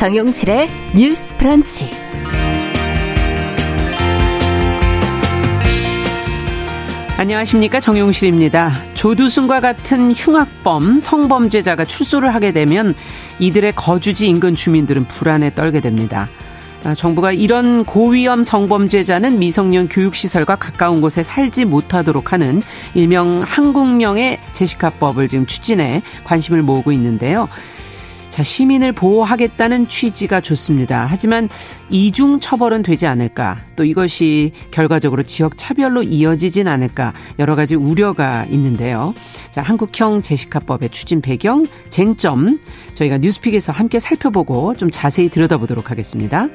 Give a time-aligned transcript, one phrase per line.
[0.00, 1.90] 정용실의 뉴스 프런치.
[7.18, 8.72] 안녕하십니까 정용실입니다.
[8.94, 12.94] 조두순과 같은 흉악범 성범죄자가 출소를 하게 되면
[13.40, 16.30] 이들의 거주지 인근 주민들은 불안에 떨게 됩니다.
[16.84, 22.62] 아, 정부가 이런 고위험 성범죄자는 미성년 교육시설과 가까운 곳에 살지 못하도록 하는
[22.94, 27.50] 일명 한국명의 제시카법을 지금 추진해 관심을 모으고 있는데요.
[28.30, 31.06] 자, 시민을 보호하겠다는 취지가 좋습니다.
[31.08, 31.48] 하지만
[31.90, 33.56] 이중 처벌은 되지 않을까?
[33.76, 37.12] 또 이것이 결과적으로 지역 차별로 이어지진 않을까?
[37.38, 39.14] 여러 가지 우려가 있는데요.
[39.50, 42.60] 자, 한국형 제시카법의 추진 배경, 쟁점
[42.94, 46.48] 저희가 뉴스픽에서 함께 살펴보고 좀 자세히 들여다보도록 하겠습니다.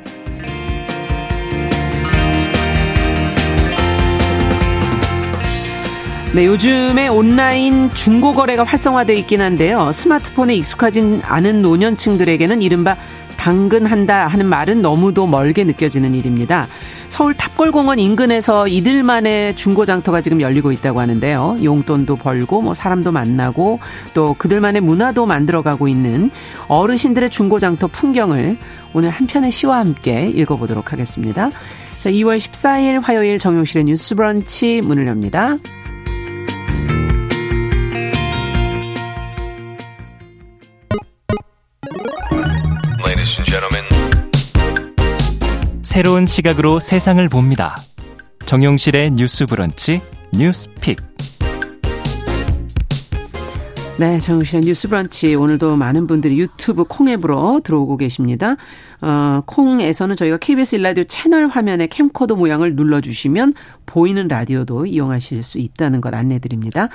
[6.35, 9.93] 네, 요즘에 온라인 중고 거래가 활성화되어 있긴 한데요.
[9.93, 12.97] 스마트폰에 익숙하진 않은 노년층들에게는 이른바
[13.37, 16.67] 당근한다 하는 말은 너무도 멀게 느껴지는 일입니다.
[17.07, 21.55] 서울 탑골공원 인근에서 이들만의 중고장터가 지금 열리고 있다고 하는데요.
[21.63, 23.79] 용돈도 벌고 뭐 사람도 만나고
[24.13, 26.31] 또 그들만의 문화도 만들어가고 있는
[26.67, 28.57] 어르신들의 중고장터 풍경을
[28.91, 31.49] 오늘 한 편의 시와 함께 읽어보도록 하겠습니다.
[31.97, 35.55] 자, 2월 14일 화요일 정용실의 뉴스 브런치 문을 엽니다.
[45.95, 47.73] 새로운 시각으로 세상을 봅니다.
[48.43, 50.01] 정용실의 뉴스 브런치
[50.33, 50.99] 뉴스픽.
[53.97, 58.57] 네, 정용실의 뉴스 브런치 오늘도 많은 분들이 유튜브 콩앱으로 들어오고 계십니다.
[58.99, 63.53] 어, 콩에서는 저희가 KBS 일라디오 채널 화면에 캠코더 모양을 눌러주시면
[63.85, 66.89] 보이는 라디오도 이용하실 수 있다는 것 안내드립니다.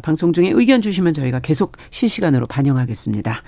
[0.00, 3.42] 방송 중에 의견 주시면 저희가 계속 실시간으로 반영하겠습니다.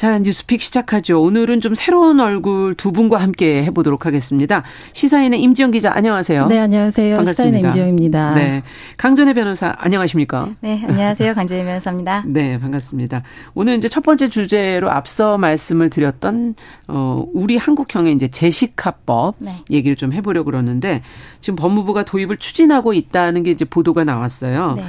[0.00, 1.20] 자, 뉴스픽 시작하죠.
[1.20, 4.62] 오늘은 좀 새로운 얼굴 두 분과 함께 해보도록 하겠습니다.
[4.94, 6.46] 시사인의 임지영 기자, 안녕하세요.
[6.46, 7.16] 네, 안녕하세요.
[7.16, 7.34] 반갑습니다.
[7.34, 8.34] 시사인의 임지영입니다.
[8.34, 8.62] 네.
[8.96, 10.54] 강전혜 변호사, 안녕하십니까?
[10.60, 11.34] 네, 안녕하세요.
[11.34, 12.24] 강전혜 변호사입니다.
[12.32, 13.24] 네, 반갑습니다.
[13.52, 16.54] 오늘 이제 첫 번째 주제로 앞서 말씀을 드렸던,
[16.88, 19.56] 어, 우리 한국형의 이제 제시카법 네.
[19.70, 21.02] 얘기를 좀 해보려고 그러는데,
[21.42, 24.76] 지금 법무부가 도입을 추진하고 있다는 게 이제 보도가 나왔어요.
[24.78, 24.82] 네.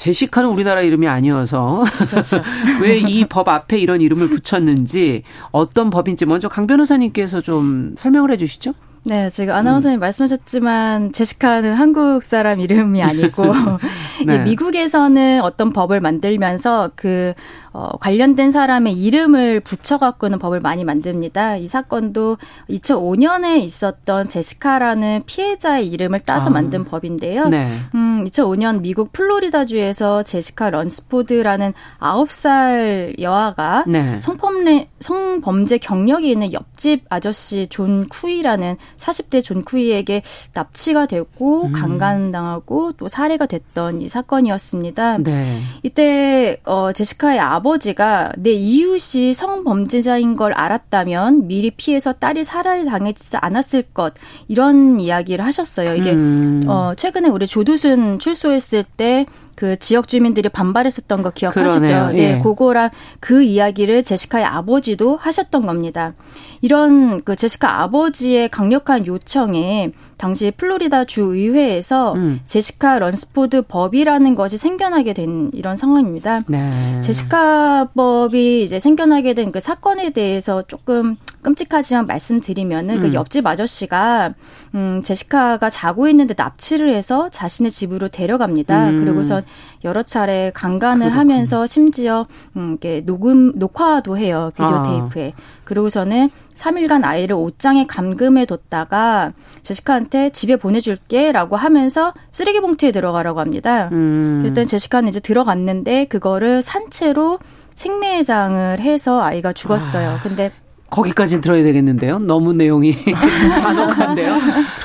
[0.00, 2.40] 제시카는 우리나라 이름이 아니어서 그렇죠.
[2.80, 8.38] 왜 이 법 앞에 이런 이름을 붙였는지 어떤 법인지 먼저 강 변호사님께서 좀 설명을 해
[8.38, 8.72] 주시죠.
[9.02, 10.00] 네, 지금 아나운서님 음.
[10.00, 13.44] 말씀하셨지만 제시카는 한국 사람 이름이 아니고
[14.26, 14.38] 네.
[14.40, 17.32] 미국에서는 어떤 법을 만들면서 그
[17.72, 21.56] 어, 관련된 사람의 이름을 붙여갖고는 법을 많이 만듭니다.
[21.56, 22.36] 이 사건도
[22.68, 26.52] 2005년에 있었던 제시카라는 피해자의 이름을 따서 아.
[26.52, 27.48] 만든 법인데요.
[27.48, 27.68] 네.
[27.94, 34.18] 음, 2005년 미국 플로리다주에서 제시카 런스포드라는 9살 여아가 네.
[34.18, 40.22] 성범죄, 성범죄 경력이 있는 옆집 아저씨 존 쿠이라는 40대 존 쿠이에게
[40.54, 41.72] 납치가 됐고 음.
[41.72, 45.18] 강간당하고 또 살해가 됐던 이 사건이었습니다.
[45.18, 45.60] 네.
[45.84, 53.36] 이때 어, 제시카의 아 아버지가 내 이웃이 성범죄자인 걸 알았다면 미리 피해서 딸이 살해 당하지
[53.36, 54.14] 않았을 것
[54.48, 55.94] 이런 이야기를 하셨어요.
[55.94, 56.64] 이게 음.
[56.66, 61.84] 어 최근에 우리 조두순 출소했을 때그 지역 주민들이 반발했었던 거 기억하시죠?
[61.84, 62.12] 그러네요.
[62.12, 62.42] 네, 예.
[62.42, 62.90] 그거랑
[63.20, 66.14] 그 이야기를 제시카의 아버지도 하셨던 겁니다.
[66.62, 72.40] 이런 그 제시카 아버지의 강력한 요청에 당시 플로리다 주 의회에서 음.
[72.46, 76.44] 제시카 런스포드 법이라는 것이 생겨나게 된 이런 상황입니다.
[76.48, 77.00] 네.
[77.00, 83.10] 제시카 법이 이제 생겨나게 된 그 사건에 대해서 조금 끔찍하지만 말씀드리면은 그 음.
[83.10, 84.34] 그 옆집 아저씨가
[84.74, 88.90] 음 제시카가 자고 있는데 납치를 해서 자신의 집으로 데려갑니다.
[88.90, 89.04] 음.
[89.04, 89.44] 그리고선
[89.84, 91.20] 여러 차례 강간을 그렇군요.
[91.20, 92.26] 하면서 심지어
[92.56, 94.82] 음 이게 녹음 녹화도 해요 비디오 아.
[94.82, 95.32] 테이프에.
[95.64, 99.32] 그리고서는 3일간 아이를 옷장에 감금해 뒀다가
[99.62, 103.88] 제시카한테 집에 보내줄게라고 하면서 쓰레기 봉투에 들어가라고 합니다.
[103.92, 104.42] 음.
[104.44, 107.38] 일단 제시카는 이제 들어갔는데 그거를 산채로
[107.74, 110.10] 생매장을 해서 아이가 죽었어요.
[110.10, 110.18] 아.
[110.22, 110.50] 근데
[110.90, 112.18] 거기까지 들어야 되겠는데요.
[112.18, 112.94] 너무 내용이
[113.58, 114.34] 잔혹한데요.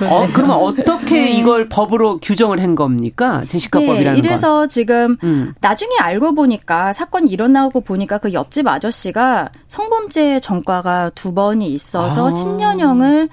[0.09, 1.31] 어, 그러면 어떻게 네.
[1.31, 3.43] 이걸 법으로 규정을 한 겁니까?
[3.47, 4.69] 제시카법이라는 네, 이래서 건.
[4.69, 5.53] 지금 음.
[5.59, 12.29] 나중에 알고 보니까 사건이 일어나고 보니까 그 옆집 아저씨가 성범죄 전과가 두 번이 있어서 아.
[12.29, 13.29] 10년형을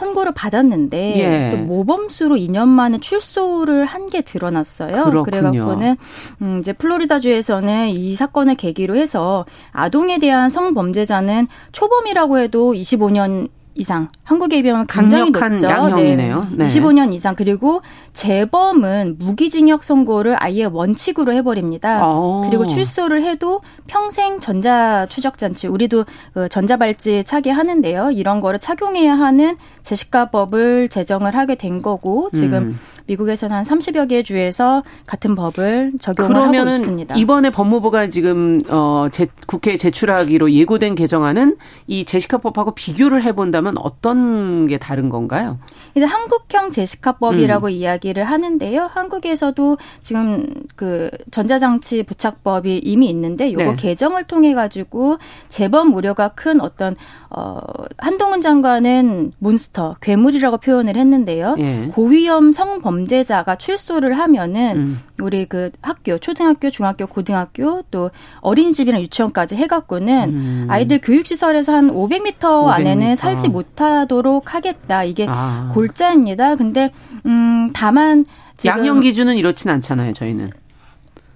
[0.00, 1.50] 선고를 받았는데 예.
[1.50, 5.04] 또 모범수로 2년 만에 출소를 한 게 드러났어요.
[5.04, 5.22] 그렇군요.
[5.22, 5.96] 그래갖고는
[6.42, 14.08] 음 이제 플로리다 주에서는 이 사건을 계기로 해서 아동에 대한 성범죄자는 초범이라고 해도 25년 이상.
[14.24, 15.68] 한국에 비하면 굉장히 높죠.
[15.68, 16.48] 양형이네요.
[16.50, 16.56] 네.
[16.56, 16.64] 네.
[16.64, 17.82] 25년 이상 그리고
[18.12, 22.06] 재범은 무기징역 선고를 아예 원칙으로 해버립니다.
[22.06, 22.10] 오.
[22.10, 22.46] 어.
[22.48, 28.10] 그리고 출소를 해도 평생 전자 추적 장치 우리도 그 전자발찌 차게 하는데요.
[28.10, 32.78] 이런 거를 착용해야 하는 제시카법을 제정을 하게 된 거고 지금 음.
[33.10, 37.16] 미국에서는 한 30여 개 주에서 같은 법을 적용을 하고 있습니다.
[37.16, 41.56] 이번에 법무부가 지금 어 제, 국회에 제출하기로 예고된 개정안은
[41.88, 45.58] 이 제시카법하고 비교를 해본다면 어떤 게 다른 건가요?
[45.96, 47.70] 이제 한국형 제시카법이라고 음.
[47.70, 48.88] 이야기를 하는데요.
[48.92, 50.46] 한국에서도 지금
[50.76, 53.76] 그 전자장치 부착법이 이미 있는데 요거 네.
[53.76, 55.18] 개정을 통해 가지고
[55.48, 56.94] 재범 우려가 큰 어떤
[57.28, 57.58] 어
[57.98, 61.56] 한동훈 장관은 몬스터 괴물이라고 표현을 했는데요.
[61.58, 61.90] 예.
[61.92, 65.00] 고위험 성범 죄자가 출소를 하면은 음.
[65.20, 68.10] 우리 그 학교 초등학교, 중학교, 고등학교 또
[68.40, 70.66] 어린이집이나 유치원까지 해갖고는 음.
[70.68, 75.04] 아이들 교육시설에서 한 500m, 500m 안에는 살지 못하도록 하겠다.
[75.04, 75.70] 이게 아.
[75.74, 76.56] 골자입니다.
[76.56, 76.90] 근데
[77.26, 78.24] 음 다만
[78.64, 80.12] 양형 기준은 이렇진 않잖아요.
[80.12, 80.50] 저희는.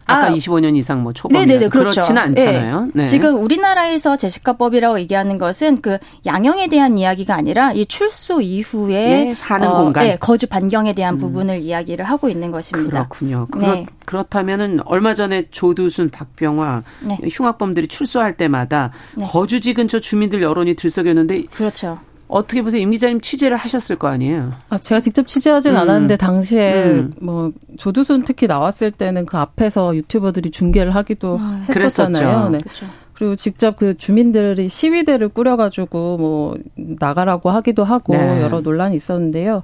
[0.06, 2.00] 아까 아, 25년 이상 뭐 초범이라 네네네, 그렇죠.
[2.00, 2.80] 그렇지는 않잖아요.
[2.86, 2.90] 네.
[2.94, 3.04] 네.
[3.06, 9.66] 지금 우리나라에서 제시카법이라고 얘기하는 것은 그 양형에 대한 이야기가 아니라 이 출소 이후에 네, 사는
[9.66, 11.18] 어, 공간, 네, 거주 반경에 대한 음.
[11.18, 13.08] 부분을 이야기를 하고 있는 것입니다.
[13.08, 13.46] 그렇군요.
[13.56, 13.86] 네.
[14.04, 17.28] 그렇, 다면은 얼마 전에 조두순, 박병화 네.
[17.30, 19.26] 흉악범들이 출소할 때마다 네.
[19.26, 21.98] 거주지 근처 주민들 여론이 들썩였는데 그렇죠.
[22.34, 22.82] 어떻게 보세요?
[22.82, 24.52] 임 기자님 취재를 하셨을 거 아니에요?
[24.68, 25.76] 아, 제가 직접 취재하진 음.
[25.76, 27.14] 않았는데 당시에 음.
[27.20, 32.48] 뭐 조두순 특히 나왔을 때는 그 앞에서 유튜버들이 중계를 하기도 아, 했었잖아요.
[32.50, 32.58] 네.
[32.58, 32.86] 그렇죠.
[33.14, 38.42] 그리고 직접 그 주민들이 시위대를 꾸려가지고 뭐 나가라고 하기도 하고 네.
[38.42, 39.62] 여러 논란이 있었는데요.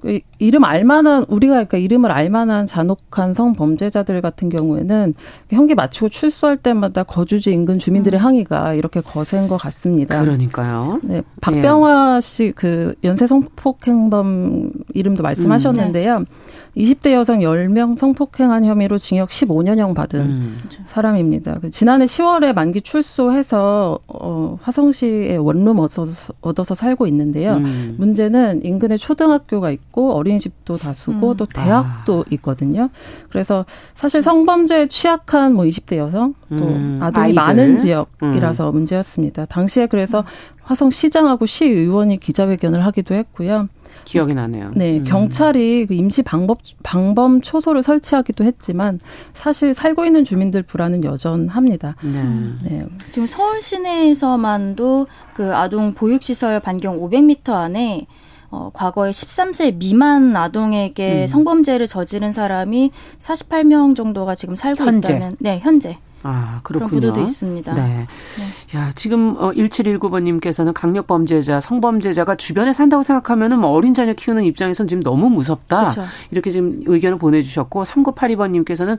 [0.00, 5.14] 그 이름 알만한 우리가 그러니까 이름을 알만한 잔혹한 성범죄자들 같은 경우에는
[5.50, 8.24] 형기 마치고 출소할 때마다 거주지 인근 주민들의 음.
[8.24, 10.20] 항의가 이렇게 거센 것 같습니다.
[10.22, 11.00] 그러니까요.
[11.02, 12.20] 네, 박병화 예.
[12.20, 16.16] 씨그 연쇄 성폭행범 이름도 말씀하셨는데요.
[16.18, 16.55] 음, 네.
[16.76, 20.58] 20대 여성 10명 성폭행한 혐의로 징역 15년형 받은 음.
[20.84, 21.58] 사람입니다.
[21.60, 27.54] 그 지난해 10월에 만기 출소해서 어, 화성시에 원룸 얻어서, 얻어서 살고 있는데요.
[27.54, 27.94] 음.
[27.98, 31.36] 문제는 인근에 초등학교가 있고 어린이집도 다수고 음.
[31.38, 32.24] 또 대학도 아.
[32.32, 32.90] 있거든요.
[33.30, 33.64] 그래서
[33.94, 36.98] 사실 성범죄에 취약한 뭐 20대 여성 또 음.
[37.00, 37.34] 아동이 아이들.
[37.34, 38.74] 많은 지역이라서 음.
[38.74, 39.46] 문제였습니다.
[39.46, 40.24] 당시에 그래서
[40.62, 43.68] 화성시장하고 시의원이 기자회견을 하기도 했고요.
[44.06, 44.70] 기억이 나네요.
[44.74, 45.04] 네, 음.
[45.04, 49.00] 경찰이 그 임시 방법 방범 초소를 설치하기도 했지만
[49.34, 51.96] 사실 살고 있는 주민들 불안은 여전합니다.
[52.02, 52.22] 네.
[52.64, 52.86] 네.
[53.12, 58.06] 지금 서울 시내에서만도 그 아동 보육 시설 반경 500m 안에
[58.50, 61.26] 어, 과거에 13세 미만 아동에게 음.
[61.26, 65.14] 성범죄를 저지른 사람이 48명 정도가 지금 살고 현재.
[65.16, 65.98] 있다는 네, 현재.
[66.26, 66.88] 아, 그렇군요.
[66.88, 67.74] 그런 보도도 있습니다.
[67.74, 67.82] 네.
[67.82, 68.78] 네.
[68.78, 74.88] 야, 지금 어 1719번님께서는 강력 범죄자, 성범죄자가 주변에 산다고 생각하면은 뭐 어린 자녀 키우는 입장에선
[74.88, 75.90] 지금 너무 무섭다.
[75.90, 76.04] 그렇죠.
[76.30, 78.98] 이렇게 지금 의견을 보내주셨고 3982번님께서는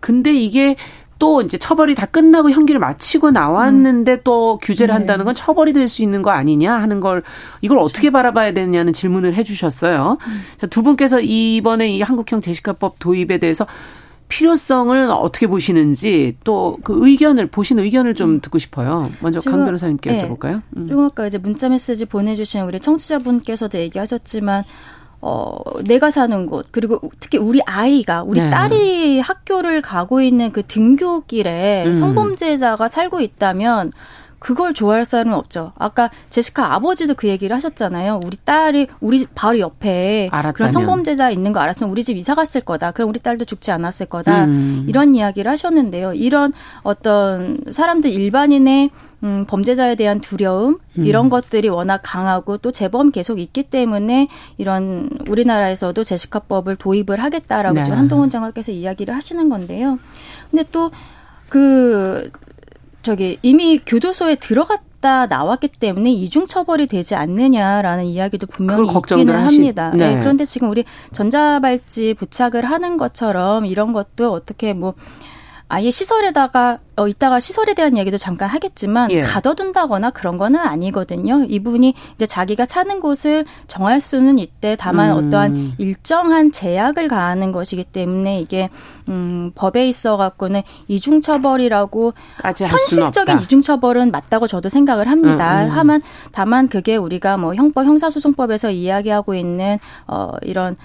[0.00, 0.76] 근데 이게
[1.18, 4.20] 또 이제 처벌이 다 끝나고 형기를 마치고 나왔는데 음.
[4.22, 4.98] 또 규제를 네.
[4.98, 7.22] 한다는 건 처벌이 될 수 있는 거 아니냐 하는 걸
[7.62, 7.86] 이걸 그렇죠.
[7.86, 10.18] 어떻게 바라봐야 되느냐는 질문을 해주셨어요.
[10.20, 10.40] 음.
[10.58, 13.66] 자, 두 분께서 이번에 이 한국형 제시카법 도입에 대해서
[14.28, 18.40] 필요성을 어떻게 보시는지 또 그 의견을 보신 의견을 좀 음.
[18.40, 19.10] 듣고 싶어요.
[19.20, 20.28] 먼저 강 변호사님께 네.
[20.28, 20.62] 여쭤볼까요?
[20.76, 20.88] 음.
[20.88, 24.64] 좀 아까 이제 문자 메시지 보내주신 우리 청취자분께서도 얘기하셨지만
[25.20, 28.50] 어, 내가 사는 곳, 그리고 특히 우리 아이가, 우리 네.
[28.50, 31.94] 딸이 학교를 가고 있는 그 등교길에 음.
[31.94, 33.92] 성범죄자가 살고 있다면
[34.46, 35.72] 그걸 좋아할 사람은 없죠.
[35.74, 38.20] 아까 제시카 아버지도 그 얘기를 하셨잖아요.
[38.24, 40.52] 우리 딸이 우리 바로 옆에 알았다면.
[40.54, 42.92] 그런 성범죄자 있는 거 알았으면 우리 집 이사 갔을 거다.
[42.92, 44.44] 그럼 우리 딸도 죽지 않았을 거다.
[44.44, 44.86] 음.
[44.88, 46.14] 이런 이야기를 하셨는데요.
[46.14, 46.52] 이런
[46.84, 48.90] 어떤 사람들 일반인의
[49.24, 51.04] 음, 범죄자에 대한 두려움 음.
[51.04, 57.82] 이런 것들이 워낙 강하고 또 재범 계속 있기 때문에 이런 우리나라에서도 제시카법을 도입을 하겠다라고 네.
[57.82, 59.98] 지금 한동훈 장관께서 이야기를 하시는 건데요.
[60.52, 60.92] 근데 또
[61.48, 62.30] 그
[63.06, 69.92] 저기 이미 교도소에 들어갔다 나왔기 때문에 이중 처벌이 되지 않느냐라는 이야기도 분명히 있기는 합니다.
[69.94, 70.16] 네.
[70.16, 70.20] 네.
[70.20, 74.94] 그런데 지금 우리 전자발찌 부착을 하는 것처럼 이런 것도 어떻게 뭐
[75.68, 79.20] 아예 시설에다가 어 이따가 시설에 대한 얘기도 잠깐 하겠지만 예.
[79.20, 81.44] 가둬둔다거나 그런 거는 아니거든요.
[81.48, 84.76] 이분이 이제 자기가 사는 곳을 정할 수는 있대.
[84.78, 85.26] 다만 음.
[85.26, 88.70] 어떠한 일정한 제약을 가하는 것이기 때문에 이게
[89.08, 95.64] 음 법에 있어 갖고는 이중 처벌이라고 현실적인 이중 처벌은 맞다고 저도 생각을 합니다.
[95.64, 95.70] 음, 음.
[95.76, 100.76] 하만 다만 그게 우리가 뭐 형법 형사소송법에서 이야기하고 있는 어 이런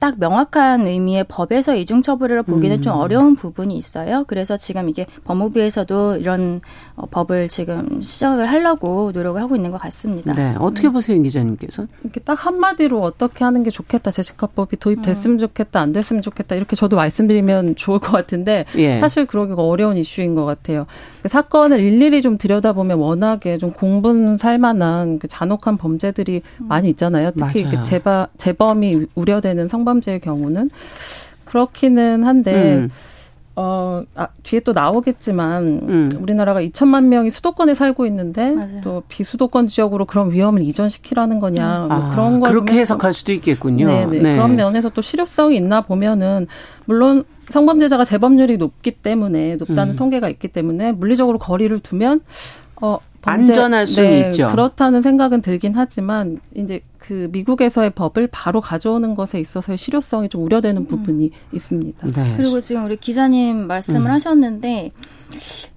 [0.00, 2.82] 딱 명확한 의미의 법에서 이중 처벌을 보기는 음.
[2.82, 4.24] 좀 어려운 부분이 있어요.
[4.26, 6.62] 그래서 지금 이게 법무부에서도 이런
[6.96, 10.32] 어, 법을 지금 시작을 하려고 노력을 하고 있는 것 같습니다.
[10.32, 11.86] 네, 어떻게 보세요, 임 기자님께서?
[12.02, 15.38] 이렇게 딱 한마디로 어떻게 하는 게 좋겠다, 제시카법이 도입됐으면 음.
[15.38, 19.00] 좋겠다, 안 됐으면 좋겠다 이렇게 저도 말씀드리면 좋을 것 같은데 예.
[19.00, 20.86] 사실 그러기가 어려운 이슈인 것 같아요.
[21.22, 26.68] 그 사건을 일일이 좀 들여다보면 워낙에 좀 공분 살만한 그 잔혹한 범죄들이 음.
[26.68, 27.30] 많이 있잖아요.
[27.32, 30.70] 특히 그 재바, 재범이 우려되는 성범죄의 경우는
[31.44, 32.76] 그렇기는 한데.
[32.76, 32.90] 음.
[33.56, 36.10] 어, 아, 뒤에 또 나오겠지만 음.
[36.18, 38.80] 우리나라가 2천만 명이 수도권에 살고 있는데 맞아요.
[38.82, 41.88] 또 비수도권 지역으로 그런 위험을 이전시키라는 거냐 음.
[41.88, 43.86] 뭐 아, 그런 걸 그렇게 해석할 수도 있겠군요.
[43.86, 44.18] 네네.
[44.20, 44.36] 네.
[44.36, 46.46] 그런 면에서 또 실효성이 있나 보면은
[46.86, 49.96] 물론 성범죄자가 재범률이 높기 때문에 높다는 음.
[49.96, 52.20] 통계가 있기 때문에 물리적으로 거리를 두면
[52.80, 54.48] 어 범죄, 안전할 수 네, 있죠.
[54.50, 60.86] 그렇다는 생각은 들긴 하지만 이제 그 미국에서의 법을 바로 가져오는 것에 있어서의 실효성이 좀 우려되는
[60.86, 61.54] 부분이 음.
[61.54, 62.06] 있습니다.
[62.06, 62.34] 네.
[62.36, 64.12] 그리고 지금 우리 기자님 말씀을 음.
[64.12, 64.92] 하셨는데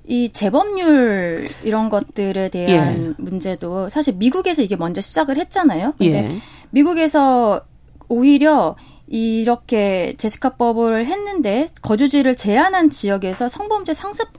[0.08, 3.24] 이 재범률 이런 것들에 대한 예.
[3.24, 5.94] 문제도 사실 미국에서 이게 먼저 시작을 했잖아요.
[5.98, 6.38] 근데 예.
[6.72, 7.62] 미국에서
[8.08, 8.76] 오히려
[9.14, 14.30] 이렇게 제시카법을 했는데 거주지를 제한한 지역에서 성범죄 상습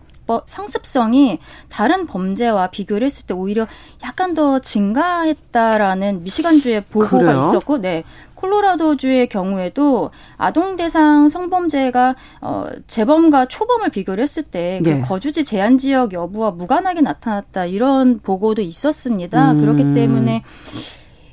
[0.47, 1.39] 상습성이
[1.69, 3.69] 다른 범죄와 비교를 했을 때 오히려
[4.03, 7.39] 약간 더 증가했다라는 미시간주의 보고가 그래요?
[7.41, 8.05] 있었고, 네.
[8.35, 15.01] 콜로라도주의 경우에도 아동 대상 성범죄가 어 재범과 초범을 비교를 했을 때그 네.
[15.03, 19.53] 거주지 제한 지역 여부와 무관하게 나타났다 이런 보고도 있었습니다.
[19.53, 19.61] 음.
[19.61, 20.43] 그렇기 때문에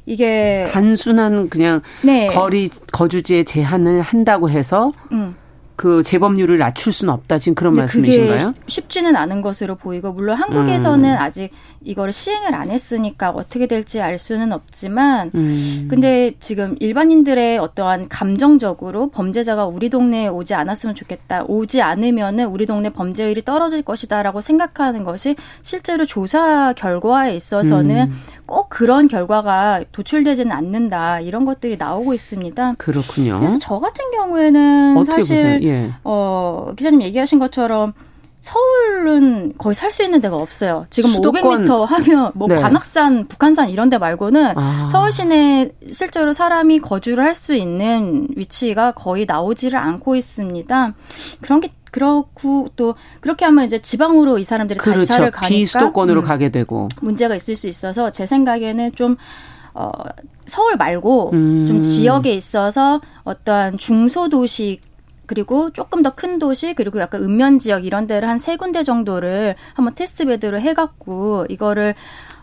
[0.05, 2.27] 이게 단순한 그냥 네.
[2.27, 5.36] 거리 거주지에 제한을 한다고 해서 음.
[5.81, 8.53] 그 재범률을 낮출 수는 없다 지금 그런 말씀이신가요?
[8.67, 11.17] 쉽지는 않은 것으로 보이고 물론 한국에서는 음.
[11.17, 11.50] 아직
[11.84, 15.88] 이거를 시행을 안 했으니까 어떻게 될지 알 수는 없지만 음.
[15.89, 21.46] 근데 지금 일반인들의 어떠한 감정적으로 범죄자가 우리 동네에 오지 않았으면 좋겠다.
[21.48, 28.40] 오지 않으면은 우리 동네 범죄율이 떨어질 것이다라고 생각하는 것이 실제로 조사 결과에 있어서는 음.
[28.51, 31.22] 꼭 그런 결과가 도출되지는 않는다.
[31.22, 32.75] 이런 것들이 나오고 있습니다.
[32.77, 33.39] 그렇군요.
[33.39, 35.93] 그래서 저 같은 경우에는 사실 예.
[36.03, 37.93] 어 기자님 얘기하신 것처럼
[38.41, 40.86] 서울은 거의 살 수 있는 데가 없어요.
[40.89, 41.65] 지금 수도권.
[41.65, 42.55] 500m 하면 뭐 네.
[42.55, 44.88] 관악산, 북한산 이런 데 말고는 아.
[44.91, 50.93] 서울 시내 실제로 사람이 거주를 할 수 있는 위치가 거의 나오지를 않고 있습니다.
[51.41, 55.00] 그런 게 그렇고 또 그렇게 하면 이제 지방으로 이 사람들이 그렇죠.
[55.00, 59.17] 다 이사를 가니까 비수도권으로 음, 가게 되고 문제가 있을 수 있어서 제 생각에는 좀
[59.74, 59.91] 어,
[60.45, 61.65] 서울 말고 음.
[61.67, 64.81] 좀 지역에 있어서 어떠한 중소도시
[65.27, 69.55] 그리고 조금 더 큰 도시 그리고 약간 읍면 지역 이런 데를 한 세 군데 정도를
[69.75, 71.95] 한번 테스트 베드로 해갖고 이거를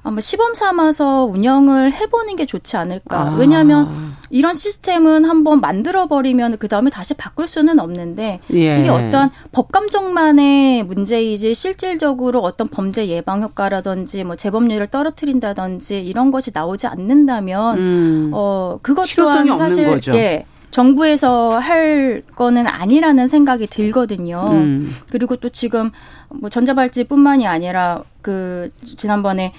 [0.08, 3.20] 한번 시범 삼아서 운영을 해보는 게 좋지 않을까.
[3.20, 3.36] 아.
[3.38, 8.78] 왜냐하면 이런 시스템은 한번 만들어 버리면 그 다음에 다시 바꿀 수는 없는데 예.
[8.78, 16.86] 이게 어떤 법감정만의 문제이지 실질적으로 어떤 범죄 예방 효과라든지 뭐 재범률을 떨어뜨린다든지 이런 것이 나오지
[16.86, 18.30] 않는다면 음.
[18.32, 20.46] 어 그것 또한 사실 예.
[20.70, 24.50] 정부에서 할 거는 아니라는 생각이 들거든요.
[24.52, 24.90] 음.
[25.10, 25.90] 그리고 또 지금
[26.28, 29.52] 뭐 전자발찌뿐만이 아니라 그 지난번에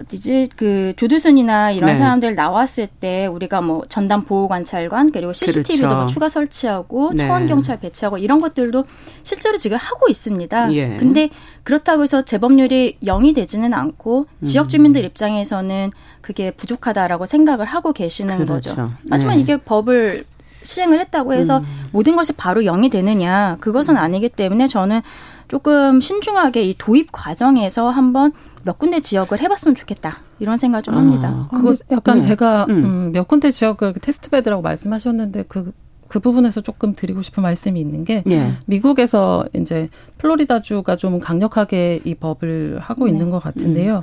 [0.00, 1.96] 어디지 그 조두순이나 이런 네.
[1.96, 5.96] 사람들 나왔을 때 우리가 뭐 전담 보호 관찰관 그리고 CCTV도 그렇죠.
[5.96, 7.26] 뭐 추가 설치하고 네.
[7.26, 8.84] 차원 경찰 배치하고 이런 것들도
[9.24, 10.72] 실제로 지금 하고 있습니다.
[10.74, 10.96] 예.
[10.98, 11.30] 근데
[11.64, 14.68] 그렇다고 해서 재범률이 영이 되지는 않고 지역 음.
[14.68, 15.90] 주민들 입장에서는
[16.20, 18.74] 그게 부족하다라고 생각을 하고 계시는 그렇죠.
[18.74, 18.92] 거죠.
[19.10, 19.42] 하지만 네.
[19.42, 20.24] 이게 법을
[20.62, 21.88] 시행을 했다고 해서 음.
[21.92, 25.00] 모든 것이 바로 영이 되느냐 그것은 아니기 때문에 저는
[25.48, 28.32] 조금 신중하게 이 도입 과정에서 한번
[28.64, 30.20] 몇 군데 지역을 해봤으면 좋겠다.
[30.38, 31.48] 이런 생각 좀 합니다.
[31.50, 32.26] 아, 그거 약간 네.
[32.26, 32.84] 제가 음.
[32.84, 35.72] 음, 몇 군데 지역을 테스트 베드라고 말씀하셨는데 그,
[36.08, 38.52] 그 부분에서 조금 드리고 싶은 말씀이 있는 게 예.
[38.66, 39.88] 미국에서 이제
[40.18, 43.12] 플로리다주가 좀 강력하게 이 법을 하고 네.
[43.12, 43.96] 있는 것 같은데요.
[43.96, 44.02] 음.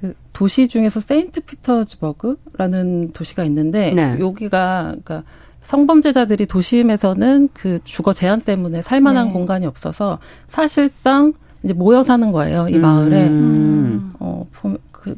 [0.00, 4.18] 그 도시 중에서 세인트 피터즈버그라는 도시가 있는데 네.
[4.18, 5.22] 여기가 그러니까
[5.62, 9.32] 성범죄자들이 도심에서는 그 주거 제한 때문에 살만한 네.
[9.32, 10.18] 공간이 없어서
[10.48, 12.68] 사실상 이제 모여 사는 거예요.
[12.68, 13.28] 이 마을에.
[13.28, 14.12] 음.
[14.18, 15.16] 어, 그, 그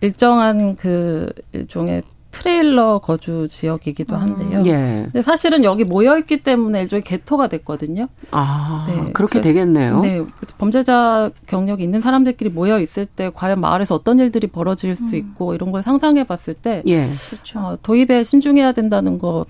[0.00, 4.60] 일정한 그 일종의 트레일러 거주 지역이기도 한데요.
[4.60, 4.66] 음.
[4.66, 5.02] 예.
[5.04, 8.08] 근데 사실은 여기 모여 있기 때문에 일종의 게토가 됐거든요.
[8.30, 10.00] 아, 네, 그렇게 그, 되겠네요.
[10.00, 10.24] 네.
[10.38, 15.18] 그래서 범죄자 경력이 있는 사람들끼리 모여 있을 때 과연 마을에서 어떤 일들이 벌어질 수 음.
[15.18, 17.06] 있고 이런 걸 상상해 봤을 때 예.
[17.06, 17.58] 그렇죠.
[17.58, 19.44] 어, 도입에 신중해야 된다는 거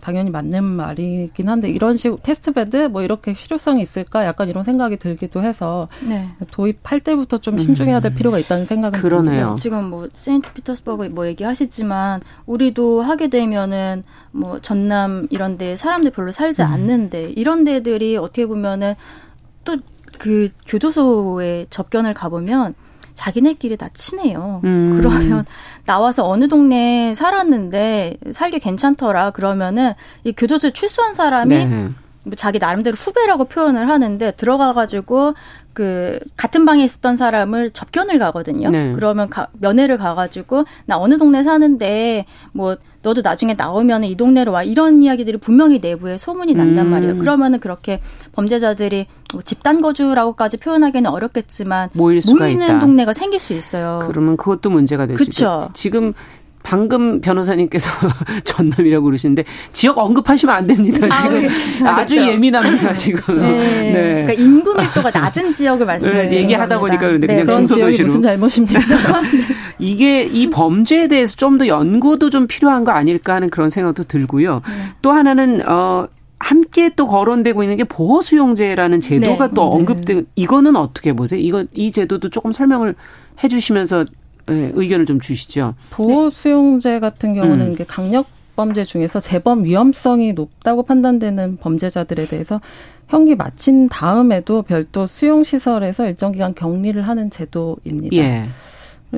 [0.00, 4.96] 당연히 맞는 말이긴 한데 이런 식 test bed 뭐 이렇게 실효성이 있을까 약간 이런 생각이
[4.96, 6.28] 들기도 해서 네.
[6.50, 8.14] 도입할 때부터 좀 신중해야 될 음.
[8.14, 9.24] 필요가 있다는 생각은 그러네요.
[9.24, 9.54] 듭니다.
[9.54, 16.10] 네, 지금 뭐 세인트 피터스버그 뭐 얘기하시지만 우리도 하게 되면은 뭐 전남 이런 데 사람들
[16.12, 16.68] 별로 살지 음.
[16.68, 18.94] 않는데 이런 데들이 어떻게 보면은
[19.64, 19.76] 또
[20.18, 22.74] 그 교도소에 접견을 가보면
[23.18, 24.60] 자기네끼리 다 친해요.
[24.62, 24.92] 음.
[24.94, 25.44] 그러면
[25.84, 29.32] 나와서 어느 동네에 살았는데 살기 괜찮더라.
[29.32, 31.88] 그러면은 이 교도소에 출소한 사람이 네.
[32.24, 35.34] 뭐 자기 나름대로 후배라고 표현을 하는데 들어가가지고
[35.72, 38.70] 그 같은 방에 있었던 사람을 접견을 가거든요.
[38.70, 38.92] 네.
[38.92, 44.62] 그러면 가, 면회를 가가지고 나 어느 동네 사는데 뭐 너도 나중에 나오면 이 동네로 와
[44.62, 46.90] 이런 이야기들이 분명히 내부에 소문이 난단 음.
[46.90, 47.18] 말이에요.
[47.18, 48.00] 그러면은 그렇게
[48.38, 52.78] 범죄자들이 뭐 집단 거주라고까지 표현하기는 어렵겠지만 모일 모이는 있다.
[52.78, 54.04] 동네가 생길 수 있어요.
[54.08, 55.68] 그러면 그것도 문제가 될수 있죠.
[55.74, 56.14] 지금
[56.62, 57.90] 방금 변호사님께서
[58.44, 61.08] 전남이라고 그러시는데 지역 언급하시면 안 됩니다.
[61.20, 63.40] 지금 아, 주 예민합니다 지금.
[63.40, 63.92] 네.
[63.92, 63.92] 네.
[64.26, 67.44] 그러니까 인구 밀도가 낮은 지역을 말씀해 주는 얘기하다 보니까 그런데 네.
[67.44, 68.80] 그냥 중소도시로 무슨 잘못입니까?
[69.80, 74.62] 이게 이 범죄에 대해서 좀 더 연구도 좀 필요한 거 아닐까 하는 그런 생각도 들고요.
[74.68, 74.74] 네.
[75.02, 76.06] 또 하나는 어
[76.38, 79.54] 함께 또 거론되고 있는 게 보호 수용제라는 제도가 네.
[79.54, 80.22] 또 네.
[80.36, 81.40] 이거는 어떻게 보세요?
[81.40, 82.94] 이거 이 제도도 조금 설명을
[83.42, 84.04] 해 주시면서
[84.46, 85.74] 네, 의견을 좀 주시죠.
[85.90, 87.72] 보호 수용제 같은 경우는 음.
[87.72, 88.26] 이게 강력
[88.56, 92.60] 범죄 중에서 재범 위험성이 높다고 판단되는 범죄자들에 대해서
[93.08, 98.16] 형기 마친 다음에도 별도 수용 시설에서 일정 기간 격리를 하는 제도입니다.
[98.16, 98.48] 예.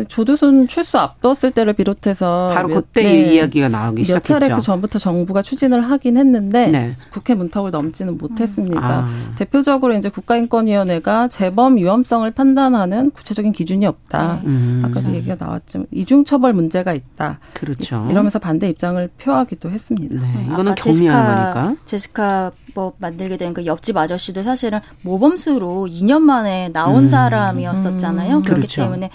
[0.08, 4.38] 조두순 출소 앞뒀을 때를 비롯해서 바로 그때 네, 이야기가 나오기 몇 시작했죠.
[4.38, 6.94] 차례 그 전부터 정부가 추진을 하긴 했는데 네.
[7.10, 8.80] 국회 문턱을 넘지는 못했습니다.
[8.80, 9.08] 아.
[9.36, 14.40] 대표적으로 이제 국가인권위원회가 재범 위험성을 판단하는 구체적인 기준이 없다.
[14.46, 14.82] 음.
[14.84, 15.84] 아까도 얘기가 나왔죠.
[15.90, 17.38] 이중 처벌 문제가 있다.
[17.52, 18.06] 그렇죠.
[18.10, 20.20] 이러면서 반대 입장을 표하기도 했습니다.
[20.20, 20.46] 네.
[20.46, 21.76] 이거는 경미한 거니까.
[21.84, 27.08] 제시카 법 만들게 된 그 옆집 아저씨도 사실은 모범수로 2년 만에 나온 음.
[27.08, 28.36] 사람이었었잖아요.
[28.36, 28.42] 음.
[28.42, 28.82] 그렇기 그렇죠.
[28.82, 29.10] 때문에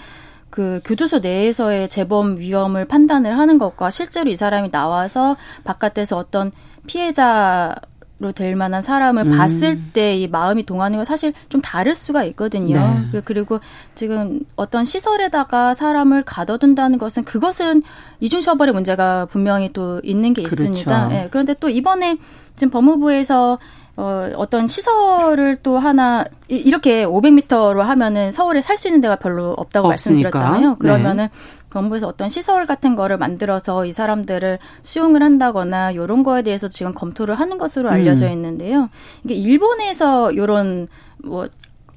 [0.56, 6.50] 그 교도소 내에서의 재범 위험을 판단을 하는 것과 실제로 이 사람이 나와서 바깥에서 어떤
[6.86, 7.74] 피해자
[8.18, 9.36] 로될 만한 사람을 음.
[9.36, 12.78] 봤을 때 이 마음이 동하는 건 사실 좀 다를 수가 있거든요.
[12.78, 13.08] 네.
[13.12, 13.60] 그, 그리고
[13.94, 17.82] 지금 어떤 시설에다가 사람을 가둬둔다는 것은 그것은
[18.20, 20.62] 이중 처벌의 문제가 분명히 또 있는 게 그렇죠.
[20.62, 21.08] 있습니다.
[21.08, 21.28] 네.
[21.30, 22.16] 그런데 또 이번에
[22.54, 23.58] 지금 법무부에서
[23.96, 29.88] 어, 어떤 시설을 또 하나 이렇게 500m로 하면은 서울에 살 수 있는 데가 별로 없다고
[29.88, 30.28] 없으니까.
[30.30, 30.70] 말씀드렸잖아요.
[30.70, 30.76] 네.
[30.78, 31.30] 그러면은 네.
[31.72, 37.34] 정부에서 어떤 시설 같은 거를 만들어서 이 사람들을 수용을 한다거나 요런 거에 대해서 지금 검토를
[37.34, 38.32] 하는 것으로 알려져 음.
[38.32, 38.88] 있는데요.
[39.24, 40.88] 이게 일본에서 요런
[41.24, 41.48] 뭐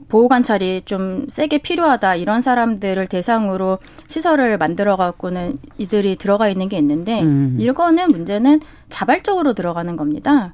[0.07, 6.77] 보호 관찰이 좀 세게 필요하다 이런 사람들을 대상으로 시설을 만들어 갖고는 이들이 들어가 있는 게
[6.77, 7.57] 있는데 음.
[7.59, 10.53] 이거는 문제는 자발적으로 들어가는 겁니다.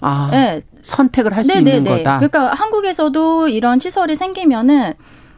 [0.00, 0.51] 아, 네.
[0.82, 2.18] 선택을 할 수 있는 거다.
[2.18, 4.94] 그러니까 한국에서도 이런 시설이 생기면은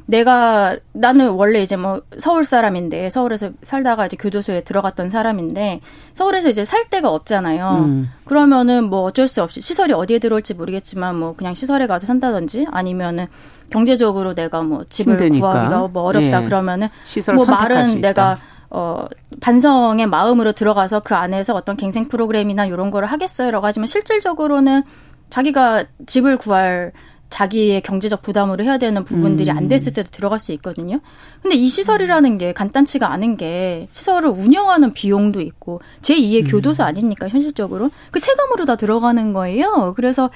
[0.06, 5.80] 내가 나는 원래 이제 뭐 서울 사람인데 서울에서 살다가 이제 교도소에 들어갔던 사람인데
[6.12, 7.84] 서울에서 이제 살 데가 없잖아요.
[7.86, 8.10] 음.
[8.26, 13.28] 그러면은 뭐 어쩔 수 없이 시설이 어디에 들어올지 모르겠지만 뭐 그냥 시설에 가서 산다든지 아니면은
[13.70, 15.50] 경제적으로 내가 뭐 집을 힘드니까.
[15.50, 16.44] 구하기가 뭐 어렵다 예.
[16.44, 16.88] 그러면은
[17.34, 18.36] 뭐 말은 내가
[18.68, 19.06] 어,
[19.40, 24.82] 반성의 마음으로 들어가서 그 안에서 어떤 갱생 프로그램이나 이런 거를 하겠어요라고 하지만 실질적으로는
[25.30, 26.92] 자기가 집을 구할
[27.30, 29.56] 자기의 경제적 부담으로 해야 되는 부분들이 음.
[29.56, 31.00] 안 됐을 때도 들어갈 수 있거든요.
[31.42, 36.50] 근데 이 시설이라는 게 간단치가 않은 게 시설을 운영하는 비용도 있고 제2의 음.
[36.50, 39.94] 교도소 아닙니까 현실적으로 그 세금으로 다 들어가는 거예요.
[39.96, 40.30] 그래서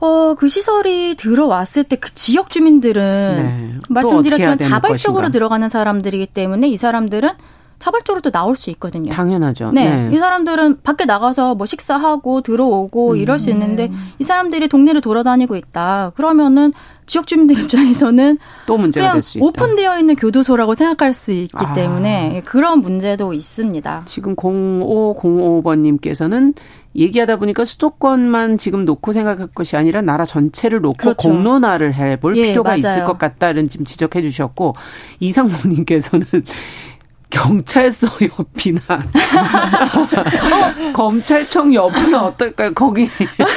[0.00, 3.00] 어, 그 시설이 들어왔을 때 그 지역 주민들은
[3.36, 3.80] 네.
[3.88, 5.32] 말씀드렸지만 자발적으로 것인가.
[5.32, 7.30] 들어가는 사람들이기 때문에 이 사람들은
[7.78, 9.12] 자발적으로 또 나올 수 있거든요.
[9.12, 9.70] 당연하죠.
[9.72, 10.08] 네.
[10.08, 10.16] 네.
[10.16, 13.16] 이 사람들은 밖에 나가서 뭐 식사하고 들어오고 음.
[13.16, 13.94] 이럴 수 있는데 네.
[14.18, 16.12] 이 사람들이 동네를 돌아다니고 있다.
[16.16, 16.72] 그러면은
[17.06, 18.36] 지역 주민들 입장에서는
[18.66, 19.46] 또 문제가 될 수 있다.
[19.46, 21.72] 오픈되어 있는 교도소라고 생각할 수 있기 아.
[21.72, 24.02] 때문에 그런 문제도 있습니다.
[24.06, 26.54] 지금 0505번님께서는
[26.96, 31.28] 얘기하다 보니까 수도권만 지금 놓고 생각할 것이 아니라 나라 전체를 놓고 그렇죠.
[31.28, 32.78] 공론화를 해볼 예, 필요가 맞아요.
[32.78, 34.74] 있을 것 같다는 지금 지적해 주셨고
[35.20, 36.26] 이상모님께서는
[37.30, 38.98] 경찰서 옆이나 어?
[40.92, 42.72] 검찰청 옆은 어떨까요?
[42.74, 43.08] 거기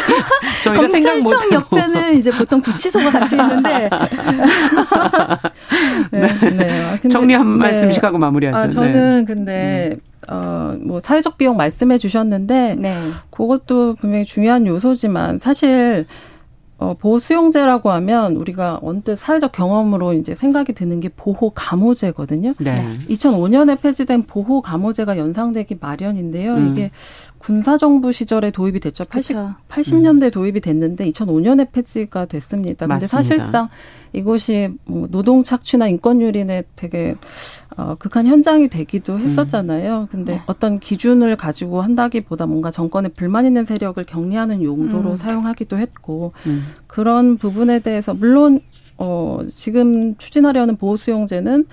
[0.63, 3.89] 저희가 검찰청 옆에는 이제 보통 구치소가 같이 있는데
[6.11, 6.49] 네, 네.
[6.49, 6.83] 네.
[6.83, 7.59] 아, 정리 한 네.
[7.59, 8.65] 말씀씩 하고 마무리하죠.
[8.65, 9.25] 아, 저는 네.
[9.25, 9.99] 근데 음.
[10.29, 12.95] 어, 뭐, 사회적 비용 말씀해 주셨는데, 네.
[13.31, 16.05] 그것도 분명히 중요한 요소지만, 사실,
[16.81, 22.55] 어, 보호 수용제라고 하면 우리가 언뜻 사회적 경험으로 이제 생각이 드는 게 보호 감호제거든요.
[22.59, 22.73] 네.
[23.07, 26.55] 2005년에 폐지된 보호 감호제가 연상되기 마련인데요.
[26.55, 26.71] 음.
[26.71, 26.89] 이게
[27.37, 29.03] 군사 정부 시절에 도입이 됐죠.
[29.05, 29.55] 80, 그렇죠.
[29.69, 30.31] 80년대 음.
[30.31, 32.87] 도입이 됐는데 2005년에 폐지가 됐습니다.
[32.87, 33.07] 근데 맞습니다.
[33.07, 33.69] 사실상
[34.13, 37.15] 이곳이 뭐 노동 착취나 인권 유린에 되게
[37.77, 40.09] 어, 극한 현장이 되기도 했었잖아요.
[40.11, 40.41] 근데 네.
[40.45, 45.17] 어떤 기준을 가지고 한다기보다 뭔가 정권에 불만 있는 세력을 격리하는 용도로 음.
[45.17, 46.73] 사용하기도 했고 음.
[46.87, 48.59] 그런 부분에 대해서 물론
[48.97, 51.65] 어, 지금 추진하려는 보호 수용제는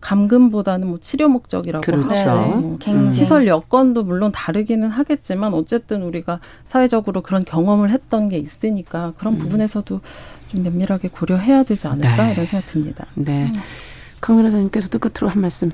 [0.00, 2.28] 감금보다는 뭐 치료 목적이라고 그렇죠.
[2.28, 3.10] 하고 네.
[3.10, 9.38] 시설 여건도 물론 다르기는 하겠지만 어쨌든 우리가 사회적으로 그런 경험을 했던 게 있으니까 그런 음.
[9.38, 10.00] 부분에서도
[10.48, 12.32] 좀 면밀하게 고려해야 되지 않을까 네.
[12.32, 13.06] 이런 생각 듭니다.
[13.14, 13.52] 네.
[14.20, 15.70] 강 변호사님께서도 끝으로 한 말씀.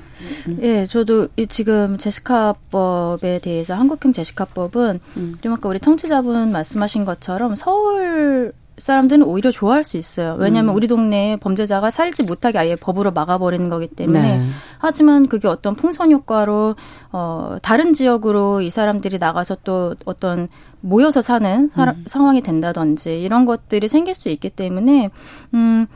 [0.47, 0.59] 음.
[0.61, 5.37] 예, 저도 지금 제시카법에 대해서 한국형 제시카법은 음.
[5.41, 10.35] 좀 아까 우리 청취자분 말씀하신 것처럼 서울 사람들은 오히려 좋아할 수 있어요.
[10.39, 10.75] 왜냐하면 음.
[10.75, 14.39] 우리 동네에 범죄자가 살지 못하게 아예 법으로 막아버리는 거기 때문에.
[14.39, 14.45] 네.
[14.79, 16.75] 하지만 그게 어떤 풍선 효과로
[17.11, 20.47] 어 다른 지역으로 이 사람들이 나가서 또 어떤
[20.83, 22.03] 모여서 사는 음.
[22.05, 25.09] 상황이 된다든지 이런 것들이 생길 수 있기 때문에
[25.53, 25.87] 음.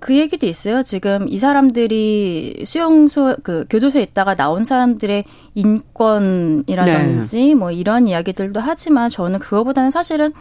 [0.00, 0.82] 그 얘기도 있어요.
[0.82, 7.54] 지금 이 사람들이 수용소 그 교도소에 있다가 나온 사람들의 인권이라든지 네.
[7.54, 10.32] 뭐 이런 이야기들도 하지만 저는 그거보다는 사실은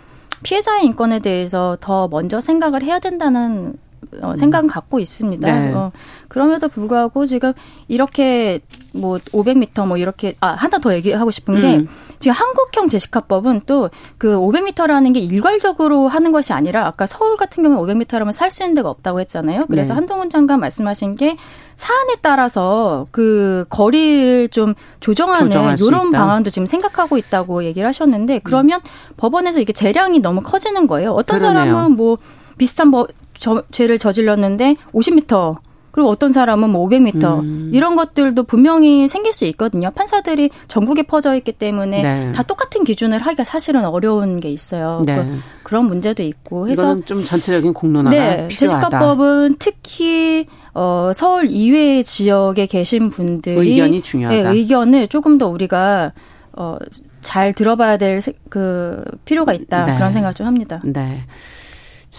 [0.43, 3.73] 피해자의 인권에 대해서 더 먼저 생각을 해야 된다는
[4.21, 5.59] 어, 생각은 갖고 있습니다.
[5.59, 5.73] 네.
[5.73, 5.91] 어,
[6.27, 7.53] 그럼에도 불구하고 지금
[7.87, 8.59] 이렇게
[8.93, 11.87] 뭐 500m 뭐 이렇게 아 하나 더 얘기하고 싶은 게 음.
[12.19, 17.77] 지금 한국형 제시카법은 또 그 500m라는 게 일괄적으로 하는 것이 아니라 아까 서울 같은 경우에
[17.93, 19.65] 500m라면 살 수 있는 데가 없다고 했잖아요.
[19.67, 19.95] 그래서 네.
[19.95, 21.37] 한동훈 장관 말씀하신 게
[21.75, 29.13] 사안에 따라서 그 거리를 좀 조정하는 이런 방안도 지금 생각하고 있다고 얘기를 하셨는데 그러면 음.
[29.17, 31.11] 법원에서 이게 재량이 너무 커지는 거예요.
[31.11, 31.65] 어떤 그러네요.
[31.73, 32.17] 사람은 뭐
[32.57, 33.05] 비슷한 뭐
[33.39, 35.57] 저, 죄를 저질렀는데 50m
[35.91, 37.71] 그리고 어떤 사람은 뭐 500m 음.
[37.73, 39.89] 이런 것들도 분명히 생길 수 있거든요.
[39.89, 42.31] 판사들이 전국에 퍼져 있기 때문에 네.
[42.31, 45.01] 다 똑같은 기준을 하기가 사실은 어려운 게 있어요.
[45.07, 45.27] 네.
[45.63, 48.49] 그, 런 문제도 있고 해서 좀 전체적인 공론화가 네, 필요하다.
[48.49, 50.45] 제시카법은 특히
[50.75, 54.51] 어, 서울 이외 지역에 계신 분들이 의견이 중요하다.
[54.51, 56.13] 네, 의견을 조금 더 우리가
[56.53, 56.77] 어,
[57.21, 59.95] 잘 들어봐야 될 그 필요가 있다 네.
[59.95, 60.81] 그런 생각 좀 합니다.
[60.85, 61.21] 네.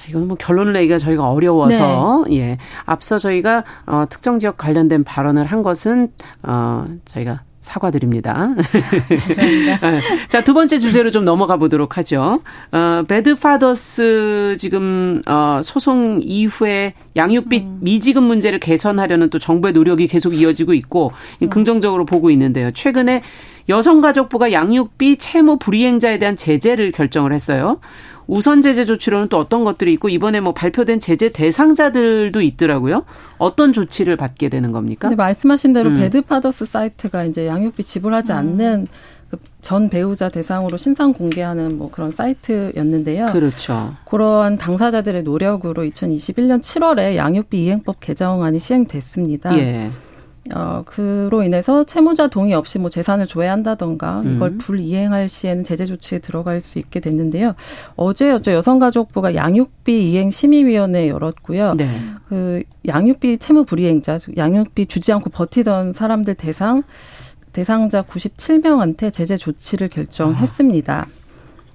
[0.09, 2.37] 이거는 뭐 결론을 내기가 저희가 어려워서 네.
[2.37, 6.11] 예 앞서 저희가 어, 특정 지역 관련된 발언을 한 것은
[6.43, 8.51] 어 저희가 사과드립니다.
[9.39, 10.29] 예.
[10.29, 12.41] 자, 두 번째 주제로 좀 넘어가 보도록 하죠.
[12.73, 17.79] 어, 배드파더스 지금, 어, 소송 이후에 양육비 음.
[17.81, 21.49] 미지급 문제를 개선하려는 또 정부의 노력이 계속 이어지고 있고, 음.
[21.49, 22.71] 긍정적으로 보고 있는데요.
[22.71, 23.23] 최근에
[23.69, 27.81] 여성가족부가 양육비 채무 불이행자에 대한 제재를 결정을 했어요.
[28.29, 33.05] 우선 제재 조치로는 또 어떤 것들이 있고 이번에 뭐 발표된 제재 대상자들도 있더라고요.
[33.39, 35.09] 어떤 조치를 받게 되는 겁니까?
[35.09, 35.97] 네, 말씀하신 대로 음.
[35.97, 38.37] 배드파더스 사이트가 이제 양육비 지불하지 음.
[38.37, 38.87] 않는
[39.31, 43.33] 그전 배우자 대상으로 신상 공개하는 뭐 그런 사이트였는데요.
[43.33, 43.95] 그렇죠.
[44.05, 49.59] 그러한 당사자들의 노력으로 2021년 7월에 양육비 이행법 개정안이 시행됐습니다.
[49.59, 49.91] 예.
[50.55, 54.59] 어, 그로 인해서 채무자 동의 없이 뭐 재산을 조회한다던가 이걸 음.
[54.59, 57.55] 불이행할 시에는 제재 조치에 들어갈 수 있게 됐는데요.
[57.97, 58.53] 어제였죠.
[58.53, 61.75] 여성가족부가 양육비 이행 심의위원회 열었고요.
[61.75, 61.89] 네.
[62.29, 66.83] 그 양육비 채무 불이행자, 양육비 주지 않고 버티던 사람들 대상
[67.53, 71.07] 대상자 97명한테 제재 조치를 결정했습니다.
[71.09, 71.18] 아.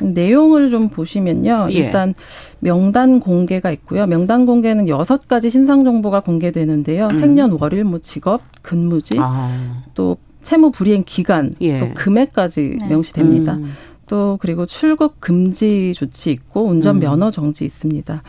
[0.03, 1.67] 내용을 좀 보시면요.
[1.69, 1.73] 예.
[1.73, 2.13] 일단
[2.59, 4.05] 명단 공개가 있고요.
[4.05, 7.07] 명단 공개는 여섯 가지 신상 정보가 공개되는데요.
[7.07, 7.15] 음.
[7.15, 9.83] 생년월일, 뭐 직업, 근무지, 아.
[9.93, 11.79] 또 채무 불이행 기간, 예.
[11.79, 12.87] 또 금액까지 네.
[12.89, 13.53] 명시됩니다.
[13.53, 13.71] 음.
[14.07, 16.99] 또 그리고 출국 금지 조치 있고 운전 음.
[16.99, 18.21] 면허 정지 있습니다.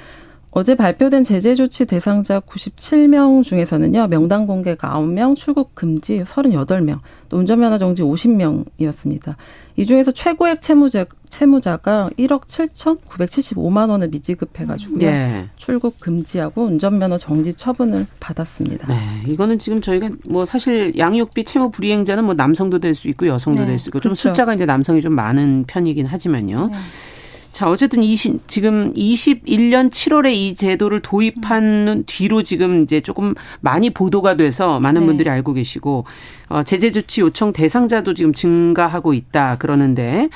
[0.56, 7.78] 어제 발표된 제재 조치 대상자 97명 중에서는요, 명단 공개가 9명, 출국 금지 38명, 또 운전면허
[7.78, 9.34] 정지 50명이었습니다.
[9.74, 14.98] 이 중에서 최고액 채무자, 채무자가 1억 7천975만 원을 미지급해가지고요.
[15.00, 15.48] 네.
[15.56, 18.86] 출국 금지하고 운전면허 정지 처분을 받았습니다.
[18.86, 18.94] 네,
[19.26, 23.66] 이거는 지금 저희가 뭐 사실 양육비 채무 불이행자는 뭐 남성도 될 수 있고 여성도 네.
[23.66, 24.28] 될수 있고 좀 그렇죠.
[24.28, 26.68] 숫자가 이제 남성이 좀 많은 편이긴 하지만요.
[26.68, 26.76] 네.
[27.54, 34.34] 자, 어쨌든 이 지금 21년 7월에 이 제도를 도입한 뒤로 지금 이제 조금 많이 보도가
[34.34, 35.06] 돼서 많은 네.
[35.06, 36.04] 분들이 알고 계시고
[36.48, 40.30] 어 제재 조치 요청 대상자도 지금 증가하고 있다 그러는데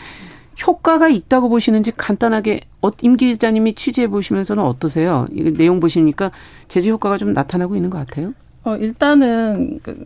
[0.65, 5.27] 효과가 있다고 보시는지 간단하게 어, 임 기자님이 취재해 보시면서는 어떠세요?
[5.33, 6.31] 이 내용 보시니까
[6.69, 8.33] 제재 효과가 좀 나타나고 있는 것 같아요.
[8.63, 10.05] 어 일단은 그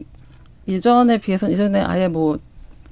[0.66, 2.38] 예전에 비해서 예전에 아예 뭐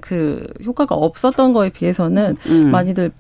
[0.00, 2.70] 그 효과가 없었던 거에 비해서는 음.
[2.70, 3.12] 많이들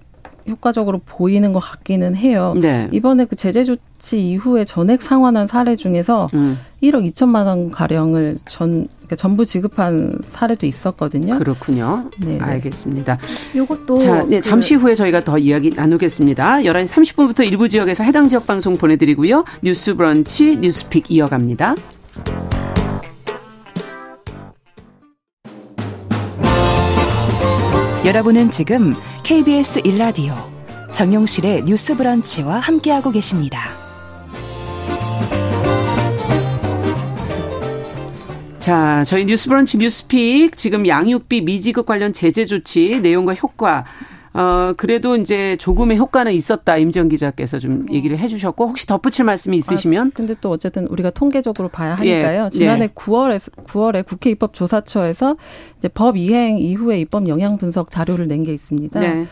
[0.50, 2.54] 효과적으로 보이는 것 같기는 해요.
[2.60, 2.88] 네.
[2.92, 6.58] 이번에 그 제재 조치 이후에 전액 상환한 사례 중에서 음.
[6.82, 11.38] 1억 2천만 원 가량을 전 그러니까 전부 지급한 사례도 있었거든요.
[11.38, 12.10] 그렇군요.
[12.20, 12.40] 네, 네.
[12.40, 13.18] 알겠습니다.
[13.54, 16.58] 이것도 자, 네, 그 잠시 후에 저희가 더 이야기 나누겠습니다.
[16.58, 19.44] 11시 30분부터 일부 지역에서 해당 지역 방송 보내드리고요.
[19.62, 21.74] 뉴스 브런치 뉴스픽 이어갑니다.
[28.04, 28.94] 여러분은 지금
[29.30, 30.34] KBS 1라디오
[30.92, 33.70] 정용실의 뉴스 브런치와 함께하고 계십니다.
[38.58, 43.84] 자, 저희 뉴스 브런치 뉴스픽 지금 양육비 미지급 관련 제재 조치 내용과 효과
[44.32, 46.76] 어, 그래도 이제 조금의 효과는 있었다.
[46.76, 47.94] 임정 기자께서 좀 네.
[47.96, 50.06] 얘기를 해 주셨고, 혹시 덧붙일 말씀이 있으시면?
[50.06, 52.44] 아, 근데 또 어쨌든 우리가 통계적으로 봐야 하니까요.
[52.46, 52.88] 예, 지난해 예.
[52.88, 55.36] 9월에, 9월에 국회 입법조사처에서
[55.78, 59.00] 이제 법 이행 이후에 입법 영향 분석 자료를 낸 게 있습니다.
[59.00, 59.26] 네.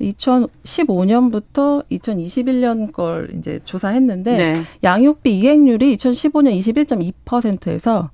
[0.00, 4.62] 2015년부터 2021년 걸 이제 조사했는데 네.
[4.84, 8.10] 양육비 이행률이 2015년 21.2%에서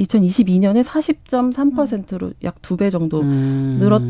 [0.00, 3.76] 2022년에 40.3%로 약 두 배 정도 음.
[3.80, 4.02] 늘었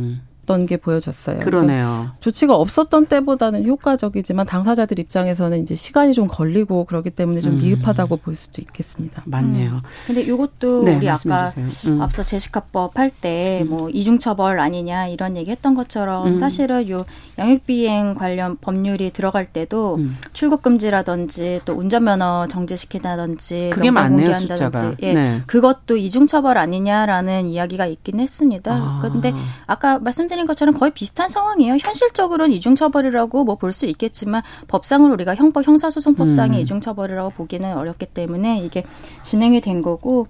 [0.48, 1.40] 없었던 게 보여졌어요.
[1.40, 1.84] 그러네요.
[1.84, 7.58] 그러니까 조치가 없었던 때보다는 효과적이지만 당사자들 입장에서는 이제 시간이 좀 걸리고 그렇기 때문에 좀 음.
[7.58, 9.22] 미흡하다고 볼 수도 있겠습니다.
[9.26, 9.70] 맞네요.
[9.72, 9.80] 음.
[10.06, 11.48] 근데 이것도 네, 우리 아까
[11.86, 12.00] 음.
[12.00, 13.90] 앞서 제시카법 할 때뭐 음.
[13.92, 16.36] 이중처벌 아니냐 이런 얘기했던 것처럼 음.
[16.36, 17.04] 사실은 요
[17.38, 20.16] 양육비행 관련 법률이 들어갈 때도 음.
[20.32, 24.94] 출국 금지라든지 또 운전면허 정지시키다든지 그게 많네요 숫자가.
[25.02, 25.42] 예, 네.
[25.46, 28.72] 그것도 이중처벌 아니냐라는 이야기가 있긴 했습니다.
[28.74, 28.98] 아.
[29.02, 29.32] 그런데
[29.66, 31.76] 아까 말씀드린 말씀드린 것처럼 거의 비슷한 상황이에요.
[31.78, 36.62] 현실적으로는 이중처벌이라고 뭐 볼 수 있겠지만 법상으로 우리가 형법 형사소송법상의 음.
[36.62, 38.84] 이중처벌이라고 보기는 어렵기 때문에 이게
[39.22, 40.26] 진행이 된 거고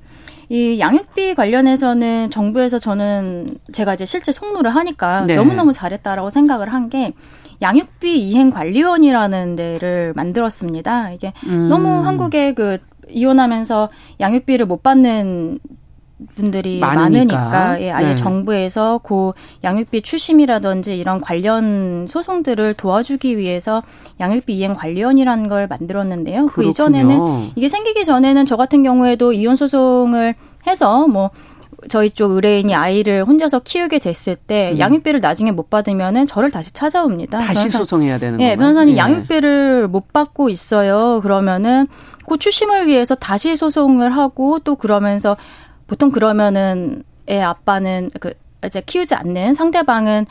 [0.49, 5.35] 이 양육비 관련해서는 정부에서 저는 제가 이제 실제 송로를 하니까 네.
[5.35, 7.12] 너무너무 잘했다라고 생각을 한 게
[7.61, 11.11] 양육비 이행 관리원이라는 데를 만들었습니다.
[11.11, 11.68] 이게 음.
[11.68, 12.79] 너무 한국에 그
[13.11, 13.90] 이혼하면서
[14.21, 15.59] 양육비를 못 받는
[16.35, 18.16] 분들이 많으니까, 많으니까 예, 아예 네.
[18.16, 23.83] 정부에서 고 양육비 추심이라든지 이런 관련 소송들을 도와주기 위해서
[24.18, 26.46] 양육비 이행 관리원이라는 걸 만들었는데요.
[26.46, 26.64] 그렇군요.
[26.66, 30.35] 그 이전에는 이게 생기기 전에는 저 같은 경우에도 이혼 소송을
[30.66, 31.31] 해서 뭐
[31.88, 34.78] 저희 쪽 의뢰인이 아이를 혼자서 키우게 됐을 때 음.
[34.78, 37.38] 양육비를 나중에 못 받으면은 저를 다시 찾아옵니다.
[37.38, 38.50] 다시 변호사, 소송해야 되는 거예요.
[38.50, 38.98] 예, 변호사님 예.
[38.98, 41.20] 양육비를 못 받고 있어요.
[41.22, 41.87] 그러면은
[42.26, 45.37] 그 추심을 위해서 다시 소송을 하고 또 그러면서
[45.88, 48.33] 보통 그러면은 애 아빠는 그
[48.64, 50.27] 이제 키우지 않는 상대방은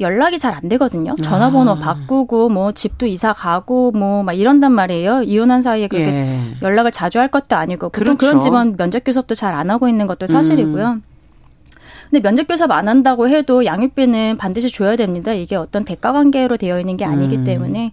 [0.00, 1.14] 연락이 잘 안 되거든요.
[1.22, 1.78] 전화번호 아.
[1.78, 5.22] 바꾸고 뭐 집도 이사 가고 뭐 막 이런단 말이에요.
[5.22, 6.38] 이혼한 사이에 그렇게 예.
[6.62, 8.18] 연락을 자주 할 것도 아니고 보통 그렇죠.
[8.18, 10.86] 그런 집은 면접 교섭도 잘 안 하고 있는 것도 사실이고요.
[10.88, 11.02] 음.
[12.12, 15.32] 근데 면접 교섭 안 한다고 해도 양육비는 반드시 줘야 됩니다.
[15.32, 17.44] 이게 어떤 대가 관계로 되어 있는 게 아니기 음.
[17.44, 17.92] 때문에.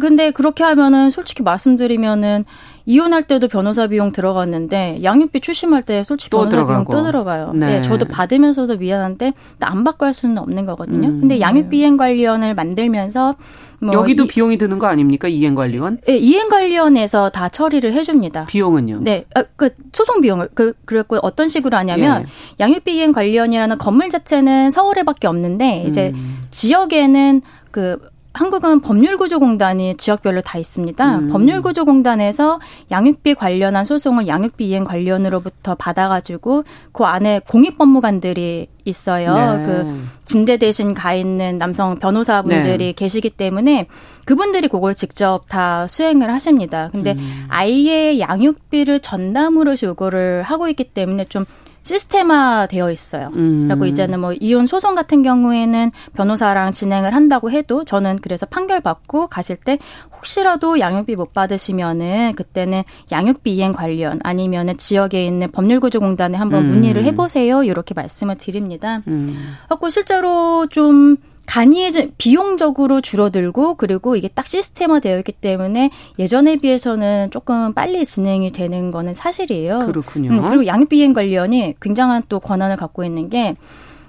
[0.00, 2.46] 근데 그렇게 하면은 솔직히 말씀드리면은
[2.86, 6.84] 이혼할 때도 변호사 비용 들어갔는데 양육비 출심할 때 솔직히 변호사 들어가고.
[6.84, 7.52] 비용 또 들어가요.
[7.52, 7.66] 네.
[7.66, 7.82] 네.
[7.82, 11.08] 저도 받으면서도 미안한데 안 받고 할 수는 없는 거거든요.
[11.08, 11.20] 음.
[11.20, 13.34] 근데 양육비 이행 관리원을 만들면서
[13.80, 15.26] 뭐 여기도 이, 비용이 드는 거 아닙니까?
[15.26, 16.00] 이행관리원?
[16.06, 18.46] 네, 이행관리원에서 다 처리를 해줍니다.
[18.46, 19.00] 비용은요?
[19.00, 22.26] 네, 아, 그 소송 비용을 그 그랬고 어떤 식으로 하냐면 예.
[22.60, 26.44] 양육비 이행관리원이라는 건물 자체는 서울에밖에 없는데 이제 음.
[26.50, 27.40] 지역에는
[27.70, 27.98] 그
[28.32, 31.18] 한국은 법률구조공단이 지역별로 다 있습니다.
[31.18, 31.28] 음.
[31.30, 39.34] 법률구조공단에서 양육비 관련한 소송을 양육비 이행 관련으로부터 받아가지고 그 안에 공익법무관들이 있어요.
[39.34, 39.66] 네.
[39.66, 42.92] 그 군대 대신 가 있는 남성 변호사분들이 네.
[42.92, 43.88] 계시기 때문에
[44.24, 46.88] 그분들이 그걸 직접 다 수행을 하십니다.
[46.92, 47.46] 근데 음.
[47.48, 51.44] 아이의 양육비를 전담으로 요구를 하고 있기 때문에 좀
[51.90, 53.32] 시스템화 되어 있어요.
[53.34, 53.66] 음.
[53.68, 59.26] 그리고 이제는 뭐 이혼 소송 같은 경우에는 변호사랑 진행을 한다고 해도 저는 그래서 판결 받고
[59.26, 59.78] 가실 때
[60.14, 66.66] 혹시라도 양육비 못 받으시면은 그때는 양육비 이행 관련 아니면은 지역에 있는 법률구조공단에 한번 음.
[66.68, 67.64] 문의를 해보세요.
[67.64, 69.02] 이렇게 말씀을 드립니다.
[69.08, 69.56] 음.
[69.68, 71.16] 그고 실제로 좀
[71.50, 78.92] 간이해진 비용적으로 줄어들고 그리고 이게 딱 시스템화되어 있기 때문에 예전에 비해서는 조금 빨리 진행이 되는
[78.92, 79.80] 거는 사실이에요.
[79.80, 80.30] 그렇군요.
[80.30, 83.56] 음, 그리고 양육비행 관련이 굉장한 또 권한을 갖고 있는 게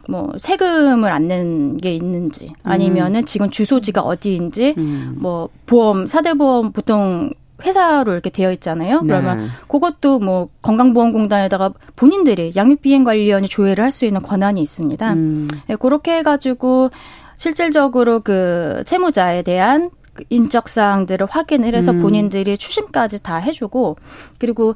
[0.10, 5.16] 뭐 세금을 안 낸 게 있는지 아니면은 지금 주소지가 어디인지 음.
[5.20, 7.32] 뭐 보험 사대 보험 보통
[7.64, 9.02] 회사로 이렇게 되어 있잖아요.
[9.02, 9.46] 그러면 네.
[9.68, 15.14] 그것도 뭐 건강보험공단에다가 본인들이 양육비행 관련이 조회를 할 수 있는 권한이 있습니다.
[15.14, 15.48] 음.
[15.68, 16.90] 네, 그렇게 해가지고
[17.42, 22.00] 실질적으로 그 채무자에 대한 그 인적 사항들을 확인을 해서 음.
[22.04, 23.98] 본인들이 추심까지 다 해주고
[24.38, 24.76] 그리고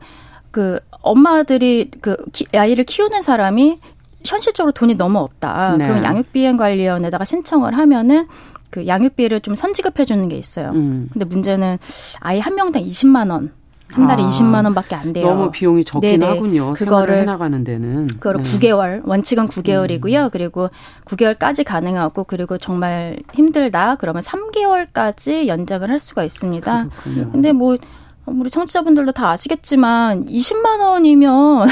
[0.50, 2.18] 그 엄마들이 그
[2.56, 3.80] 아이를 키우는 사람이
[4.26, 5.76] 현실적으로 돈이 너무 없다.
[5.78, 5.88] 네.
[5.88, 8.26] 그럼 양육비행관리원에다가 신청을 하면은
[8.72, 10.72] 그 양육비를 좀 선지급해 주는 게 있어요.
[10.72, 11.08] 음.
[11.14, 11.78] 근데 문제는
[12.20, 13.54] 아이 한 명당 20만 원.
[13.92, 15.28] 한 달에 아, 20만 원밖에 안 돼요.
[15.28, 16.26] 너무 비용이 적긴 네네.
[16.26, 16.74] 하군요.
[16.74, 18.08] 그거를 해나가는 데는.
[18.08, 18.44] 그걸 네.
[18.44, 20.26] 9개월 원칙은 9개월이고요.
[20.26, 20.30] 음.
[20.32, 20.70] 그리고
[21.06, 26.88] 9개월까지 가능하고 그리고 정말 힘들다 그러면 3개월까지 연장을 할 수가 있습니다.
[26.90, 27.32] 그렇군요.
[27.32, 27.78] 근데 뭐
[28.26, 31.70] 우리 청취자분들도 다 아시겠지만 20만 원이면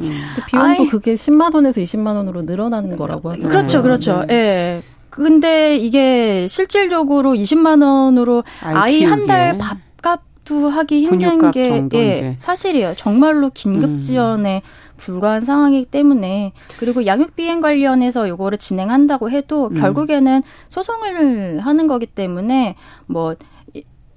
[0.00, 0.20] 음.
[0.46, 3.48] 비용도 아이, 그게 10만 원에서 20만 원으로 늘어나는 거라고 하더라고요.
[3.48, 4.24] 그렇죠, 그렇죠.
[4.28, 4.34] 네.
[4.34, 4.36] 예.
[4.36, 4.82] 네.
[5.10, 12.94] 근데 이게 실질적으로 20만 원으로 아이 한달 밥값 도 하기 힘든 게 예, 사실이에요.
[12.96, 14.00] 정말로 긴급 음.
[14.00, 14.96] 지원에 음.
[14.96, 19.74] 불과한 상황이기 때문에 그리고 양육 비행 관련해서 요거를 진행한다고 해도 음.
[19.74, 23.34] 결국에는 소송을 하는 거기 때문에 뭐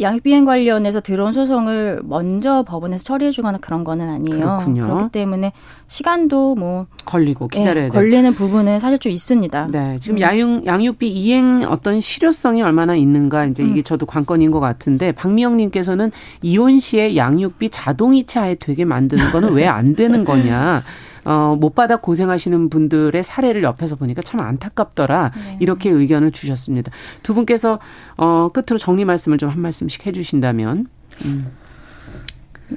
[0.02, 4.40] 양육 비행 관련해서 들어온 소송을 먼저 법원에서 처리해 주거나 그런 거는 아니에요.
[4.40, 4.84] 그렇군요.
[4.84, 5.52] 그렇기 때문에
[5.88, 9.68] 시간도 뭐 걸리고 기다려야 네, 걸리는 부분은 사실 좀 있습니다.
[9.72, 10.22] 네, 지금 음.
[10.22, 13.84] 양육 양육비 이행 어떤 실효성이 얼마나 있는가 이제 이게 음.
[13.84, 20.24] 저도 관건인 것 같은데 박미영님께서는 이혼 시에 양육비 자동이체하에 되게 만드는 거는 왜 안 되는
[20.26, 20.82] 거냐?
[21.26, 25.32] 어, 못 받아 고생하시는 분들의 사례를 옆에서 보니까 참 안타깝더라.
[25.36, 25.58] 네.
[25.60, 26.92] 이렇게 의견을 주셨습니다.
[27.24, 27.80] 두 분께서
[28.18, 30.88] 어, 끝으로 정리 말씀을 좀 한 말씀씩 해주신다면.
[31.26, 31.52] 음.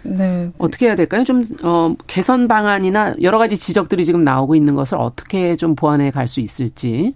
[0.04, 0.50] 네.
[0.56, 1.22] 어떻게 해야 될까요?
[1.24, 6.26] 좀, 어, 개선 방안이나 여러 가지 지적들이 지금 나오고 있는 것을 어떻게 좀 보완해 갈
[6.28, 7.14] 수 있을지.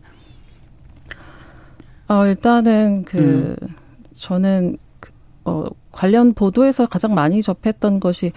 [2.08, 3.68] 어, 일단은 그, 음.
[4.14, 5.10] 저는, 그,
[5.44, 8.32] 어, 관련 보도에서 가장 많이 접했던 것이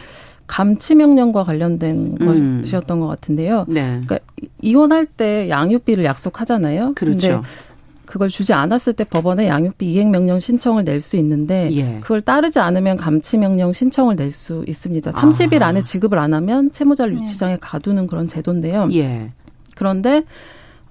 [0.49, 2.61] 감치 명령과 관련된 음.
[2.63, 3.65] 것이었던 것 같은데요.
[3.67, 4.01] 네.
[4.03, 4.17] 그러니까
[4.63, 6.93] 이혼할 때 양육비를 약속하잖아요.
[6.95, 7.43] 그렇죠.
[8.05, 11.99] 그걸 주지 않았을 때 법원에 양육비 이행 명령 신청을 낼 수 있는데 예.
[12.01, 15.11] 그걸 따르지 않으면 감치 명령 신청을 낼 수 있습니다.
[15.11, 15.67] 30일 아.
[15.67, 17.21] 안에 지급을 안 하면 채무자를 네.
[17.21, 18.89] 유치장에 가두는 그런 제도인데요.
[18.93, 19.31] 예.
[19.75, 20.23] 그런데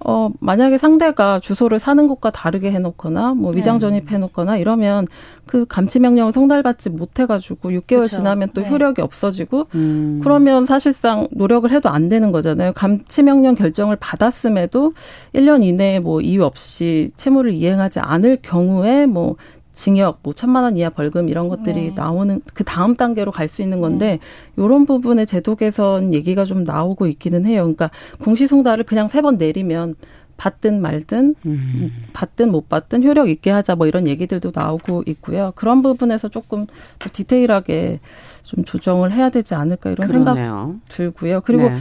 [0.05, 3.79] 어, 만약에 상대가 주소를 사는 곳과 다르게 해놓거나, 뭐, 위장 네.
[3.79, 5.07] 전입해놓거나 이러면
[5.45, 8.17] 그 감치명령을 송달받지 못해가지고 6개월 그렇죠.
[8.17, 8.69] 지나면 또 네.
[8.69, 10.19] 효력이 없어지고, 음.
[10.23, 12.71] 그러면 사실상 노력을 해도 안 되는 거잖아요.
[12.73, 14.93] 감치명령 결정을 받았음에도
[15.33, 19.35] 1년 이내에 뭐 이유 없이 채무를 이행하지 않을 경우에 뭐
[19.79, 21.93] 징역, 뭐 천만 원 이하 벌금 이런 것들이 네.
[21.95, 24.19] 나오는 그 다음 단계로 갈 수 있는 건데
[24.55, 24.61] 네.
[24.63, 27.61] 이런 부분에 제도 개선 얘기가 좀 나오고 있기는 해요.
[27.63, 27.89] 그러니까
[28.21, 29.95] 공시송달을 그냥 세 번 내리면
[30.35, 31.91] 받든 말든 음.
[32.13, 35.51] 받든 못 받든 효력 있게 하자 뭐 이런 얘기들도 나오고 있고요.
[35.55, 36.65] 그런 부분에서 조금
[36.99, 37.99] 더 디테일하게
[38.43, 40.35] 좀 조정을 해야 되지 않을까 이런 그러네요.
[40.35, 41.41] 생각 들고요.
[41.41, 41.77] 그리고 네.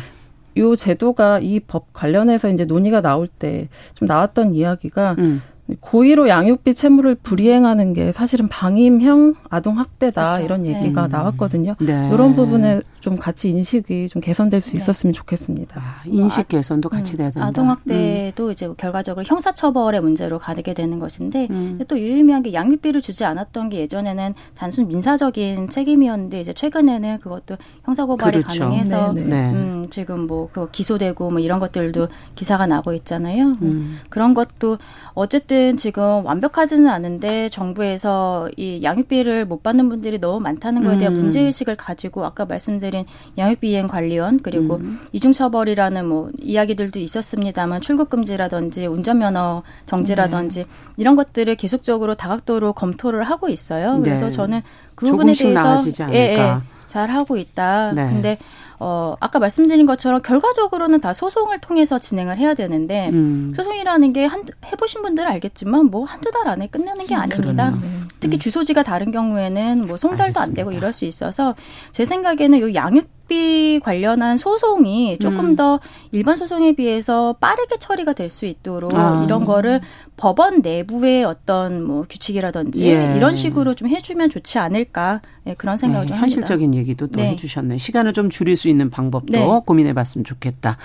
[0.59, 5.43] 요 제도가 이 법 관련해서 이제 논의가 나올 때 좀 나왔던 이야기가 음.
[5.81, 10.45] 고의로 양육비 채무를 불이행하는 게 사실은 방임형 아동 학대다 그렇죠.
[10.45, 11.09] 이런 얘기가 네.
[11.17, 11.77] 나왔거든요.
[11.81, 12.11] 네.
[12.13, 14.77] 이런 부분에 좀 같이 인식이 좀 개선될 수 네.
[14.79, 15.81] 있었으면 좋겠습니다.
[15.81, 17.47] 아, 인식 아, 개선도 같이 돼야 된다.
[17.47, 18.51] 아동 학대도 음.
[18.51, 21.79] 이제 결과적으로 형사 처벌의 문제로 가게 되는 것인데 음.
[21.87, 28.05] 또 유의미한 게 양육비를 주지 않았던 게 예전에는 단순 민사적인 책임이었는데 이제 최근에는 그것도 형사
[28.05, 28.61] 고발이 그렇죠.
[28.65, 29.29] 가능해서 네, 네.
[29.29, 29.51] 네.
[29.53, 33.57] 음, 지금 뭐 그 기소되고 뭐 이런 것들도 기사가 나고 있잖아요.
[33.63, 33.99] 음.
[34.09, 34.79] 그런 것도
[35.15, 41.23] 어쨌든 지금 완벽하지는 않은데 정부에서 이 양육비를 못 받는 분들이 너무 많다는 거에 대한 음.
[41.23, 43.05] 문제 의식을 가지고 아까 말씀드린
[43.37, 45.01] 양육비행 관리원 그리고 음.
[45.13, 50.67] 이중 처벌이라는 뭐 이야기들도 있었습니다만 출국 금지라든지 운전면허 정지라든지 네.
[50.97, 54.01] 이런 것들을 계속적으로 다각도로 검토를 하고 있어요.
[54.03, 54.33] 그래서 네.
[54.33, 54.61] 저는
[54.95, 56.57] 그 부분에 대해서 예, 예,
[56.89, 57.93] 잘 하고 있다.
[57.93, 58.09] 네.
[58.09, 58.39] 근데
[58.81, 63.53] 어, 아까 말씀드린 것처럼 결과적으로는 다 소송을 통해서 진행을 해야 되는데 음.
[63.57, 67.71] 소송이라는 게 한, 해보신 분들은 알겠지만 뭐 한두 달 안에 끝내는 게 아닙니다.
[67.71, 68.09] 음.
[68.21, 68.39] 특히 음.
[68.39, 70.43] 주소지가 다른 경우에는 뭐 송달도 알겠습니다.
[70.43, 71.55] 안 되고 이럴 수 있어서
[71.93, 75.57] 제 생각에는 요 양육 비 관련한 소송이 조금 음.
[75.57, 75.81] 더
[76.13, 79.23] 일반 소송에 비해서 빠르게 처리가 될 수 있도록 아.
[79.25, 79.81] 이런 거를
[80.17, 83.15] 법원 내부의 어떤 뭐 규칙이라든지 예.
[83.17, 87.31] 이런 식으로 좀 해주면 좋지 않을까 예, 그런 생각을 네, 좀 현실적인 얘기도 또 네.
[87.31, 87.79] 해주셨네.
[87.79, 89.47] 시간을 좀 줄일 수 있는 방법도 네.
[89.65, 90.77] 고민해봤으면 좋겠다.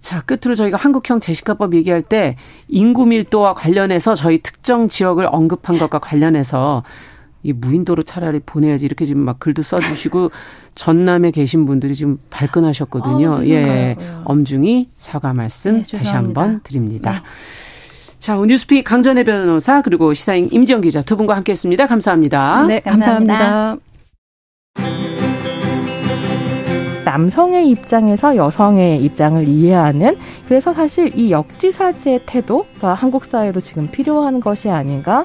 [0.00, 2.36] 자, 끝으로 저희가 한국형 제시카법 얘기할 때
[2.68, 6.84] 인구 밀도와 관련해서 저희 특정 지역을 언급한 것과 관련해서
[7.42, 10.30] 이 무인도로 차라리 보내야지 이렇게 지금 막 글도 써주시고
[10.74, 13.34] 전남에 계신 분들이 지금 발끈하셨거든요.
[13.34, 17.12] 아, 예, 엄중히 사과 말씀 네, 다시 한번 드립니다.
[17.12, 17.18] 네.
[18.18, 21.86] 자, 뉴스픽 강전혜 변호사 그리고 시사인 임지영 기자 두 분과 함께했습니다.
[21.86, 22.66] 감사합니다.
[22.66, 23.38] 네, 감사합니다.
[23.38, 23.86] 감사합니다.
[27.16, 30.16] 남성의 입장에서 여성의 입장을 이해하는
[30.48, 35.24] 그래서 사실 이 역지사지의 태도가 한국 사회로 지금 필요한 것이 아닌가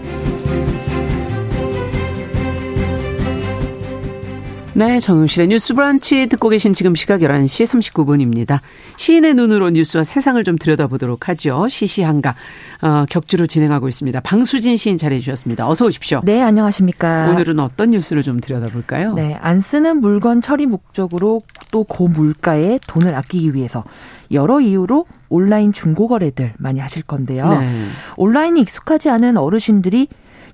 [4.73, 8.59] 네, 정용실의 뉴스 브런치 듣고 계신 지금 시각 11시 39분입니다.
[8.95, 11.67] 시인의 눈으로 뉴스와 세상을 좀 들여다보도록 하죠.
[11.67, 12.35] 시시한가
[12.81, 14.21] 어, 격주로 진행하고 있습니다.
[14.21, 15.67] 방수진 시인 자리해 주셨습니다.
[15.67, 16.21] 어서 오십시오.
[16.23, 17.31] 네, 안녕하십니까.
[17.31, 19.13] 오늘은 어떤 뉴스를 좀 들여다볼까요?
[19.15, 21.41] 네, 안 쓰는 물건 처리 목적으로
[21.71, 23.83] 또 고물가에 돈을 아끼기 위해서
[24.31, 27.59] 여러 이유로 온라인 중고거래들 많이 하실 건데요.
[27.59, 27.87] 네.
[28.15, 30.07] 온라인이 익숙하지 않은 어르신들이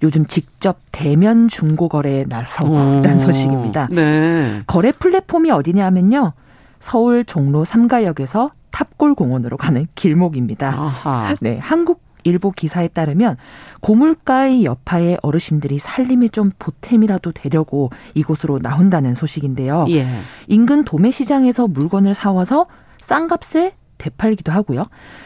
[0.04, 3.88] 요즘 직접 대면 중고 거래에 나서는 소식입니다.
[3.92, 4.62] 네.
[4.68, 6.34] 거래 플랫폼이 어디냐 하면요.
[6.80, 10.70] 서울 종로 3가역에서 탑골공원으로 가는 길목입니다.
[10.70, 11.36] 아하.
[11.42, 13.38] 네, 한국 일보 기사에 따르면
[13.82, 19.86] 고물가의 여파에 어르신들이 살림에 좀 보탬이라도 되려고 이곳으로 나온다는 소식인데요.
[19.90, 20.06] 예.
[20.48, 22.66] 인근 도매 시장에서 물건을 사와서
[23.00, 24.84] 싼 값에 되팔기도 하고요.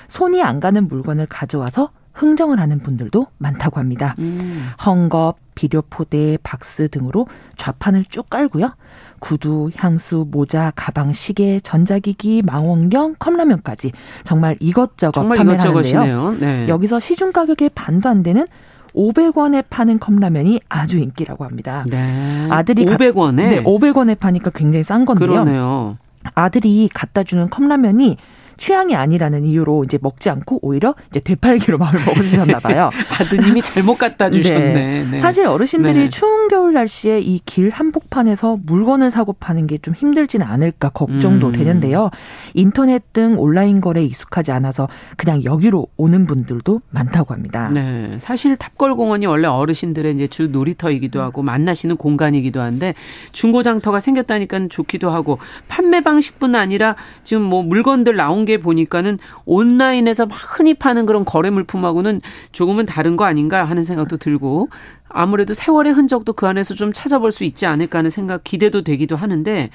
[0.07, 1.89] 손이 안 가는 물건을 가져와서
[2.21, 4.15] 흥정을 하는 분들도 많다고 합니다.
[4.19, 4.67] 음.
[4.77, 7.25] 헝겊, 비료포대, 박스 등으로
[7.57, 8.75] 좌판을 쭉 깔고요.
[9.19, 13.91] 구두, 향수, 모자, 가방, 시계, 전자기기, 망원경, 컵라면까지
[14.23, 16.37] 정말 이것저것 정말 판매하는데요.
[16.39, 16.67] 네.
[16.67, 18.45] 여기서 시중 가격의 반도 안 되는
[18.93, 21.83] 500원에 파는 컵라면이 아주 인기라고 합니다.
[21.87, 22.47] 네.
[22.51, 25.27] 아들이 500원에 네, 500원에 파니까 굉장히 싼 건데요.
[25.27, 25.97] 그러네요.
[26.35, 28.17] 아들이 갖다 주는 컵라면이
[28.61, 32.91] 취향이 아니라는 이유로 이제 먹지 않고 오히려 이제 되팔기로 마음을 먹으셨나 봐요.
[33.19, 34.73] 아드님이 잘못 갖다 주셨네.
[34.73, 35.07] 네.
[35.09, 35.17] 네.
[35.17, 36.09] 사실 어르신들이 네.
[36.09, 41.51] 추운 겨울 날씨에 이 길 한복판에서 물건을 사고 파는 게 좀 힘들지는 않을까 걱정도 음.
[41.53, 42.11] 되는데요.
[42.53, 44.87] 인터넷 등 온라인 거래에 익숙하지 않아서
[45.17, 47.69] 그냥 여기로 오는 분들도 많다고 합니다.
[47.69, 48.15] 네.
[48.19, 52.93] 사실 탑골공원이 원래 어르신들의 이제 주 놀이터이기도 하고 만나시는 공간이기도 한데
[53.31, 60.73] 중고장터가 생겼다니까 좋기도 하고 판매 방식뿐 아니라 지금 뭐 물건들 나온 게게 보니까는 온라인에서 흔히
[60.73, 62.21] 파는 그런 거래 물품하고는
[62.51, 64.67] 조금은 다른 거 아닌가 하는 생각도 들고
[65.07, 69.69] 아무래도 세월의 흔적도 그 안에서 좀 찾아볼 수 있지 않을까 하는 생각 기대도 되기도 하는데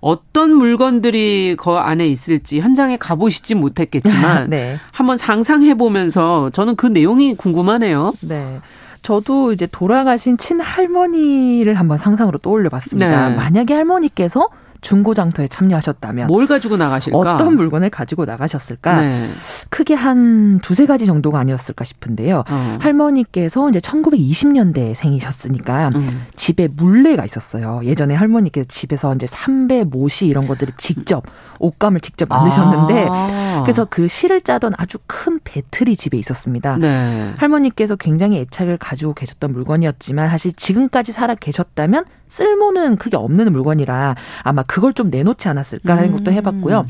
[0.00, 4.76] 어떤 물건들이 그 안에 있을지 현장에 가보시지 못했겠지만 네.
[4.92, 8.12] 한번 상상해 보면서 저는 그 내용이 궁금하네요.
[8.22, 8.60] 네.
[9.02, 13.28] 저도 이제 돌아가신 친할머니를 한번 상상으로 떠올려 봤습니다.
[13.28, 13.36] 네.
[13.36, 14.48] 만약에 할머니께서
[14.84, 17.18] 중고장터에 참여하셨다면 뭘 가지고 나가실까?
[17.18, 19.00] 어떤 물건을 가지고 나가셨을까?
[19.00, 19.30] 네.
[19.70, 22.44] 크게 한 두세 가지 정도가 아니었을까 싶은데요.
[22.48, 22.78] 어.
[22.80, 26.26] 할머니께서 이제 1920년대 생이셨으니까 음.
[26.36, 27.80] 집에 물레가 있었어요.
[27.82, 31.24] 예전에 할머니께서 집에서 이제 삼배, 모시 이런 것들을 직접
[31.60, 33.62] 옷감을 직접 만드셨는데 아.
[33.62, 36.76] 그래서 그 실을 짜던 아주 큰 배틀이 집에 있었습니다.
[36.76, 37.32] 네.
[37.38, 44.62] 할머니께서 굉장히 애착을 가지고 계셨던 물건이었지만 사실 지금까지 살아 계셨다면 쓸모는 크게 없는 물건이라 아마
[44.66, 46.16] 그걸 좀 내놓지 않았을까라는 음.
[46.16, 46.86] 것도 해봤고요.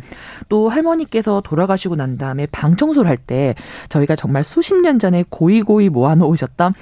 [0.48, 3.54] 또 할머니께서 돌아가시고 난 다음에 방 청소를 할 때
[3.88, 6.74] 저희가 정말 수십 년 전에 고이고이 모아놓으셨던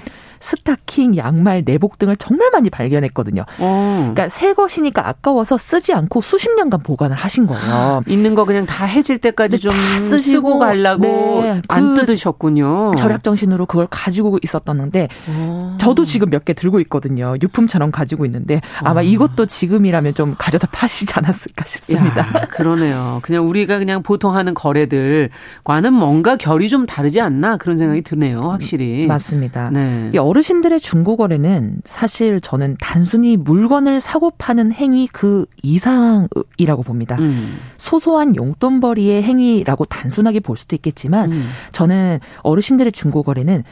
[0.43, 3.45] 스타킹, 양말, 내복 등을 정말 많이 발견했거든요.
[3.59, 4.11] 어.
[4.13, 8.01] 그러니까 새 것이니까 아까워서 쓰지 않고 수십 년간 보관을 하신 거예요.
[8.07, 11.03] 있는 거 그냥 다 해질 때까지 좀 쓰시고 가려고
[11.41, 11.61] 네.
[11.69, 12.95] 안 그 뜯으셨군요.
[12.97, 15.77] 절약 정신으로 그걸 가지고 있었던데 어.
[15.79, 17.35] 저도 지금 몇 개 들고 있거든요.
[17.41, 19.03] 유품처럼 가지고 있는데 아마 어.
[19.03, 22.19] 이것도 지금이라면 좀 가져다 파시지 않았을까 싶습니다.
[22.21, 23.19] 야, 그러네요.
[23.21, 28.49] 그냥 우리가 그냥 보통 하는 거래들과는 뭔가 결이 좀 다르지 않나 그런 생각이 드네요.
[28.49, 29.07] 확실히.
[29.07, 29.69] 맞습니다.
[29.71, 30.09] 네.
[30.33, 37.17] 어르신들의 중고거래는 사실 저는 단순히 물건을 사고 파는 행위 그 이상이라고 봅니다.
[37.19, 37.59] 음.
[37.77, 41.49] 소소한 용돈벌이의 행위라고 단순하게 볼 수도 있겠지만 음.
[41.71, 43.63] 저는 어르신들의 중고거래는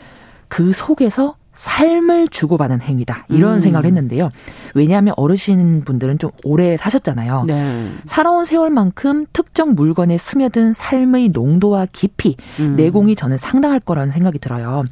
[0.49, 3.26] 그 속에서 삶을 주고받는 행위다.
[3.30, 3.59] 이런 음.
[3.59, 4.30] 생각을 했는데요.
[4.76, 7.45] 왜냐하면 어르신 분들은 좀 오래 사셨잖아요.
[7.47, 7.91] 네.
[8.05, 12.76] 살아온 세월만큼 특정 물건에 스며든 삶의 농도와 깊이, 음.
[12.78, 14.84] 내공이 저는 상당할 거라는 생각이 들어요.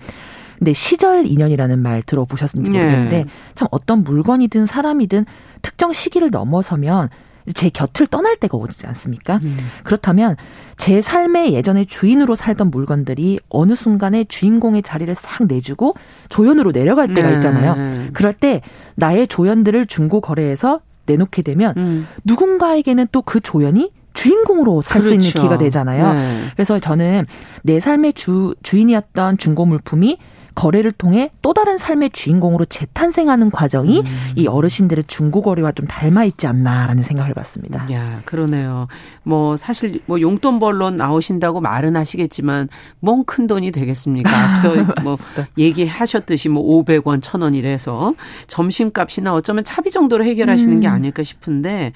[0.60, 3.26] 근데 시절 인연이라는 말 들어보셨는지 모르겠는데 네.
[3.56, 5.26] 참 어떤 물건이든 사람이든
[5.62, 7.10] 특정 시기를 넘어서면
[7.56, 9.40] 제 곁을 떠날 때가 오지 않습니까?
[9.42, 9.58] 음.
[9.84, 10.36] 그렇다면
[10.78, 15.96] 제 삶의 예전에 주인으로 살던 물건들이 어느 순간에 주인공의 자리를 싹 내주고
[16.28, 17.36] 조연으로 내려갈 때가 네.
[17.36, 17.76] 있잖아요.
[17.76, 18.10] 네.
[18.14, 18.62] 그럴 때
[18.96, 22.08] 나의 조연들을 중고 거래해서 내놓게 되면 음.
[22.24, 25.28] 누군가에게는 또 그 조연이 주인공으로 살수 그렇죠.
[25.30, 26.14] 있는 기가 되잖아요.
[26.14, 26.42] 네.
[26.54, 27.26] 그래서 저는
[27.64, 30.18] 내 삶의 주 주인이었던 중고 물품이
[30.60, 34.06] 거래를 통해 또 다른 삶의 주인공으로 재탄생하는 과정이 음.
[34.36, 37.88] 이 어르신들의 중고 거래와 좀 닮아 있지 않나라는 생각을 해봤습니다.
[37.94, 38.88] 야, 그러네요.
[39.24, 42.68] 뭐 사실 뭐 용돈 벌러 나오신다고 말은 하시겠지만
[43.00, 44.30] 뭔 큰 돈이 되겠습니까?
[44.50, 45.18] 앞서 뭐
[45.58, 48.16] 얘기하셨듯이 뭐 500원, 1000원 이래서
[48.48, 50.80] 점심값이나 어쩌면 차비 정도로 해결하시는 음.
[50.82, 51.94] 게 아닐까 싶은데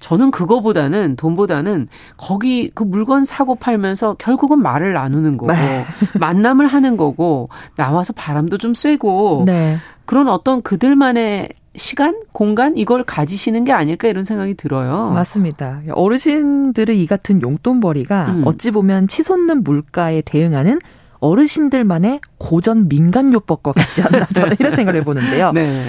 [0.00, 5.84] 저는 그거보다는 돈보다는 거기 그 물건 사고 팔면서 결국은 말을 나누는 거고 네.
[6.20, 9.76] 만남을 하는 거고 나와서 바람도 좀 쐬고 네.
[10.04, 15.10] 그런 어떤 그들만의 시간, 공간 이걸 가지시는 게 아닐까 이런 생각이 들어요.
[15.10, 15.80] 맞습니다.
[15.90, 18.42] 어르신들의 이 같은 용돈벌이가 음.
[18.44, 20.78] 어찌 보면 치솟는 물가에 대응하는
[21.18, 25.52] 어르신들만의 고전 민간요법과 같지 않나 저는 이런 생각을 해보는데요.
[25.52, 25.84] 네.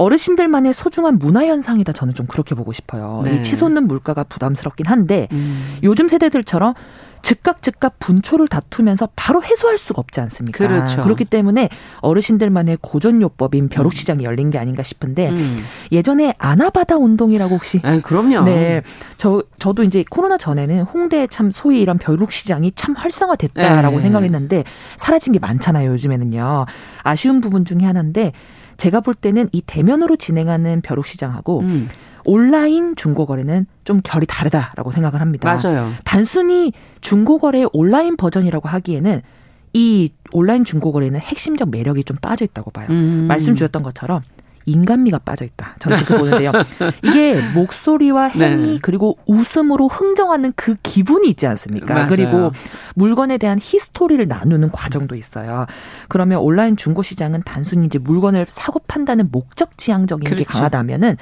[0.00, 3.20] 어르신들만의 소중한 문화 현상이다 저는 좀 그렇게 보고 싶어요.
[3.22, 3.36] 네.
[3.36, 5.76] 이 치솟는 물가가 부담스럽긴 한데 음.
[5.82, 6.72] 요즘 세대들처럼
[7.20, 10.56] 즉각 즉각 분초를 다투면서 바로 해소할 수가 없지 않습니까?
[10.56, 11.02] 그렇죠.
[11.02, 11.68] 그렇기 때문에
[12.00, 15.62] 어르신들만의 고전요법인 벼룩시장이 열린 게 아닌가 싶은데 음.
[15.92, 17.80] 예전에 아나바다 운동이라고 혹시?
[17.82, 18.44] 아, 그럼요.
[18.44, 18.80] 네,
[19.18, 24.00] 저 저도 이제 코로나 전에는 홍대에 참 소위 이런 벼룩시장이 참 활성화됐다라고 네.
[24.00, 24.64] 생각했는데
[24.96, 26.64] 사라진 게 많잖아요 요즘에는요.
[27.02, 28.32] 아쉬운 부분 중에 하나인데
[28.80, 31.88] 제가 볼 때는 이 대면으로 진행하는 벼룩 시장하고 음.
[32.24, 35.54] 온라인 중고 거래는 좀 결이 다르다라고 생각을 합니다.
[35.54, 35.90] 맞아요.
[36.04, 36.72] 단순히
[37.02, 39.20] 중고 거래의 온라인 버전이라고 하기에는
[39.74, 42.86] 이 온라인 중고 거래는 핵심적 매력이 좀 빠져 있다고 봐요.
[42.88, 43.26] 음.
[43.28, 44.22] 말씀 주셨던 것처럼
[44.66, 45.76] 인간미가 빠져 있다.
[45.78, 46.52] 저는 그렇게 보는데요.
[47.02, 48.78] 이게 목소리와 행위 네.
[48.82, 51.94] 그리고 웃음으로 흥정하는 그 기분이 있지 않습니까?
[51.94, 52.08] 맞아요.
[52.08, 52.52] 그리고
[52.94, 55.66] 물건에 대한 history를 나누는 과정도 있어요.
[56.08, 60.38] 그러면 온라인 중고 시장은 단순히 이제 물건을 사고 판다는 목적 지향적인 그렇죠.
[60.38, 61.16] 게 강하다면은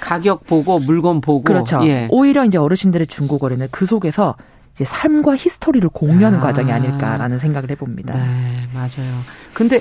[0.00, 1.80] 가격 보고 물건 보고 그렇죠.
[1.86, 2.08] 예.
[2.10, 4.36] 오히려 이제 어르신들의 중고 거래는 그 속에서
[4.74, 6.42] 이제 삶과 history를 공유하는 아.
[6.42, 8.12] 과정이 아닐까라는 생각을 해봅니다.
[8.14, 9.20] 네, 맞아요.
[9.52, 9.80] 근데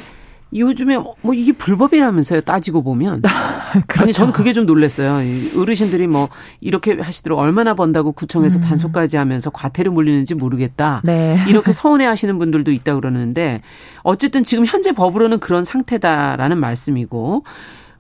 [0.56, 3.22] 요즘에 뭐 이게 불법이라면서요 따지고 보면
[3.88, 4.02] 그렇죠.
[4.04, 5.20] 아니 저는 그게 좀 놀랐어요
[5.60, 6.30] 어르신들이 뭐
[6.62, 8.62] 이렇게 하시도록 얼마나 번다고 구청에서 음.
[8.62, 11.38] 단속까지 하면서 과태료 물리는지 모르겠다 네.
[11.48, 13.62] 이렇게 서운해하시는 분들도 있다 그러는데
[14.04, 17.44] 어쨌든 지금 현재 법으로는 그런 상태다라는 말씀이고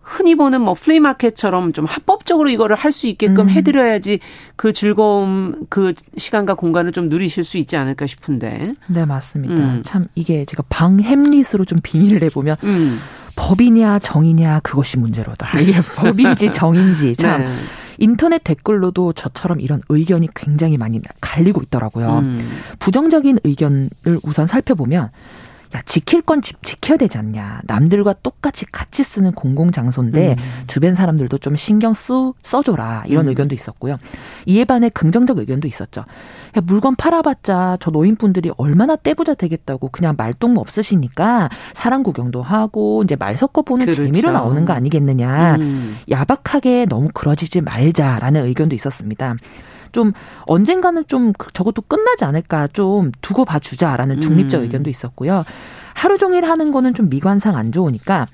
[0.03, 3.49] 흔히 보는 뭐 플리마켓처럼 좀 합법적으로 이거를 할 수 있게끔 음.
[3.49, 4.19] 해드려야지
[4.55, 8.75] 그 즐거움 그 시간과 공간을 좀 누리실 수 있지 않을까 싶은데.
[8.87, 9.55] 네 맞습니다.
[9.55, 9.81] 음.
[9.83, 12.99] 참 이게 제가 방햄릿으로 좀 비밀을 해보면 음.
[13.35, 15.59] 법이냐 정이냐 그것이 문제로다.
[15.59, 17.45] 이게 법인지 정인지 참.
[17.45, 17.55] 네.
[17.97, 22.19] 인터넷 댓글로도 저처럼 이런 의견이 굉장히 많이 갈리고 있더라고요.
[22.19, 22.47] 음.
[22.79, 23.89] 부정적인 의견을
[24.23, 25.09] 우선 살펴보면
[25.75, 27.61] 야, 지킬 건 지켜야 되지 않냐.
[27.65, 30.63] 남들과 똑같이 같이 쓰는 공공장소인데 음.
[30.67, 33.03] 주변 사람들도 좀 신경 쓰, 써줘라.
[33.07, 33.29] 이런 음.
[33.29, 33.97] 의견도 있었고요.
[34.45, 36.01] 이에 반해 긍정적 의견도 있었죠.
[36.01, 43.15] 야, 물건 팔아봤자 저 노인분들이 얼마나 떼부자 되겠다고 그냥 말동 없으시니까 사람 구경도 하고 이제
[43.15, 44.03] 말 섞어보는 그렇죠.
[44.05, 45.55] 재미로 나오는 거 아니겠느냐.
[45.55, 45.97] 음.
[46.09, 49.35] 야박하게 너무 그러지지 말자라는 의견도 있었습니다.
[49.93, 54.63] 좀 언젠가는 좀 저것도 끝나지 않을까 좀 두고 봐주자라는 중립적 음.
[54.65, 55.45] 의견도 있었고요.
[55.93, 58.27] 하루 종일 하는 거는 좀 미관상 안 좋으니까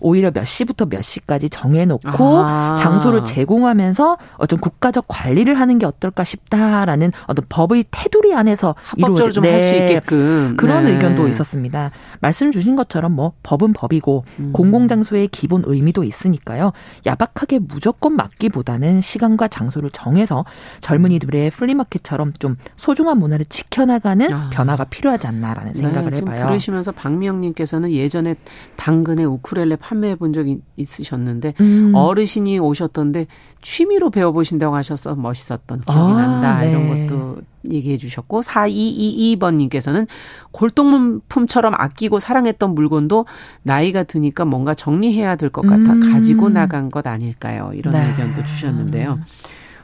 [0.00, 2.74] 오히려 몇 시부터 몇 시까지 정해놓고 아.
[2.78, 9.44] 장소를 제공하면서 어떤 국가적 관리를 하는 게 어떨까 싶다라는 어떤 법의 테두리 안에서 이루어질 좀
[9.44, 9.86] 할수 네.
[9.86, 10.92] 있게끔 그런 네.
[10.92, 11.90] 의견도 있었습니다.
[12.20, 14.52] 말씀 주신 것처럼 뭐 법은 법이고 음.
[14.52, 16.72] 공공장소의 기본 의미도 있으니까요.
[17.06, 20.44] 야박하게 무조건 막기보다는 시간과 장소를 정해서
[20.80, 24.50] 젊은이들의 플리마켓처럼 좀 소중한 문화를 지켜나가는 아.
[24.52, 26.36] 변화가 필요하지 않나라는 네, 생각을 네, 해봐요.
[26.36, 28.34] 들으시면서 박미영님께서는 예전에
[28.76, 31.92] 당근의 우쿨렐레 판매해 본 적이 있으셨는데 음.
[31.94, 33.28] 어르신이 오셨던데
[33.62, 36.60] 취미로 배워보신다고 하셔서 멋있었던 기억이 아, 난다.
[36.60, 36.70] 네.
[36.70, 37.36] 이런 것도
[37.70, 40.08] 얘기해 주셨고 4222번님께서는
[40.50, 43.26] 골동품처럼 아끼고 사랑했던 물건도
[43.62, 46.12] 나이가 드니까 뭔가 정리해야 될 것 같아 음.
[46.12, 47.70] 가지고 나간 것 아닐까요?
[47.74, 48.08] 이런 네.
[48.10, 49.20] 의견도 주셨는데요.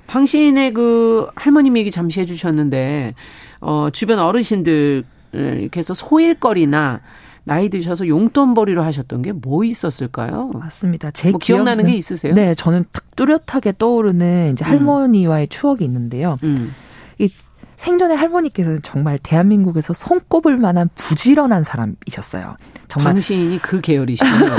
[0.08, 3.14] 방신의 그 할머님 얘기 잠시 해주셨는데
[3.60, 7.00] 어 주변 어르신들 이렇게 해서 소일거리나
[7.44, 10.50] 나이 드셔서 용돈벌이로 하셨던 게 뭐 있었을까요?
[10.54, 11.10] 맞습니다.
[11.10, 12.34] 제 뭐 기억나는 게 있으세요?
[12.34, 14.70] 네, 저는 딱 뚜렷하게 떠오르는 이제 음.
[14.70, 15.48] 할머니와의 음.
[15.48, 16.38] 추억이 있는데요.
[16.44, 16.72] 음.
[17.18, 17.28] 이
[17.76, 22.56] 생전에 할머니께서는 정말 대한민국에서 손꼽을 만한 부지런한 사람이셨어요.
[22.86, 24.52] 정말 당신이 그 계열이시군요.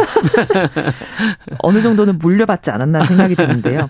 [1.59, 3.87] 어느 정도는 물려받지 않았나 생각이 드는데요.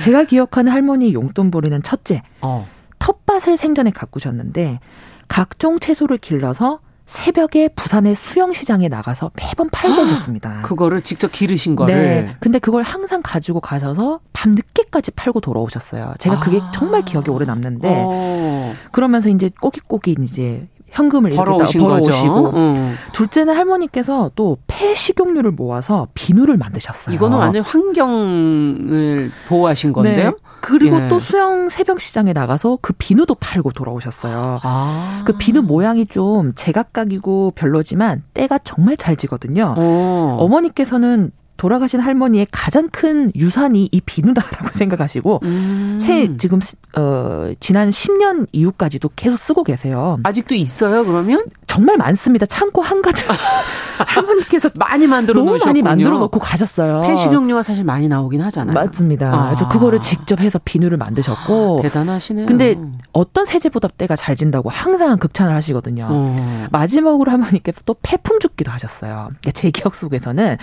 [0.00, 2.66] 제가 기억하는 할머니 용돈벌이는 첫째, 어.
[2.98, 4.80] 텃밭을 생전에 가꾸셨는데
[5.28, 10.62] 각종 채소를 길러서 새벽에 부산의 수영시장에 나가서 매번 팔고 아, 오셨습니다.
[10.62, 11.94] 그거를 직접 기르신 거를.
[11.94, 12.36] 네.
[12.40, 16.14] 근데 그걸 항상 가지고 가셔서 밤 늦게까지 팔고 돌아오셨어요.
[16.18, 16.70] 제가 그게 아.
[16.72, 18.74] 정말 기억에 오래 남는데 어.
[18.90, 22.94] 그러면서 이제 꼬깃꼬깃 이제 현금을 벌어오신 벌어오시고 음.
[23.12, 27.14] 둘째는 할머니께서 또 폐식용유를 모아서 비누를 만드셨어요.
[27.14, 30.30] 이거는 완전 환경을 보호하신 건데요.
[30.30, 30.36] 네.
[30.66, 31.08] 그리고 예.
[31.08, 34.60] 또 수영 새벽 시장에 나가서 그 비누도 팔고 돌아오셨어요.
[34.62, 35.22] 아.
[35.26, 39.74] 그 비누 모양이 좀 제각각이고 별로지만 때가 정말 잘 지거든요.
[39.76, 39.80] 오.
[39.80, 40.36] 어.
[40.40, 45.98] 어머니께서는 돌아가신 할머니의 가장 큰 유산이 이 비누다라고 생각하시고 음.
[46.00, 46.58] 새 지금
[46.96, 50.18] 어 지난 10년 이후까지도 계속 쓰고 계세요.
[50.24, 51.04] 아직도 있어요?
[51.04, 51.44] 그러면
[51.74, 52.46] 정말 많습니다.
[52.46, 53.26] 창고 한가득
[53.98, 55.68] 할머니께서 많이 만들어 너무 놓으셨군요.
[55.70, 57.00] 많이 만들어 놓고 가셨어요.
[57.00, 58.74] 폐식용유가 사실 많이 나오긴 하잖아요.
[58.74, 59.32] 맞습니다.
[59.34, 59.46] 아.
[59.46, 62.46] 그래서 그거를 직접 해서 비누를 만드셨고 아, 대단하시네요.
[62.46, 62.76] 근데
[63.12, 66.06] 어떤 세제보다 때가 잘 진다고 항상 극찬을 하시거든요.
[66.08, 66.66] 어.
[66.70, 69.30] 마지막으로 할머니께서 또 폐품 줍기도 하셨어요.
[69.30, 70.56] 그러니까 제 기억 속에서는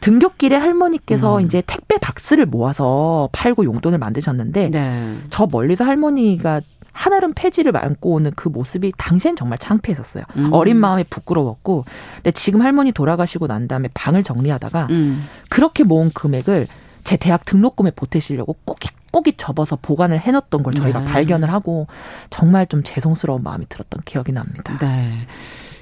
[0.00, 1.44] 등굣길에 할머니께서 음.
[1.44, 5.14] 이제 택배 박스를 모아서 팔고 용돈을 만드셨는데 네.
[5.30, 6.62] 저 멀리서 할머니가
[6.98, 10.24] 한아름 폐지를 안고 오는 그 모습이 당시엔 정말 창피했었어요.
[10.36, 10.52] 음.
[10.52, 11.84] 어린 마음에 부끄러웠고,
[12.16, 15.22] 근데 지금 할머니 돌아가시고 난 다음에 방을 정리하다가 음.
[15.48, 16.66] 그렇게 모은 금액을
[17.04, 21.06] 제 대학 등록금에 보태시려고 꼭이 꼭이 접어서 보관을 해놨던 걸 저희가 네.
[21.06, 21.86] 발견을 하고
[22.30, 24.76] 정말 좀 죄송스러운 마음이 들었던 기억이 납니다.
[24.78, 25.12] 네.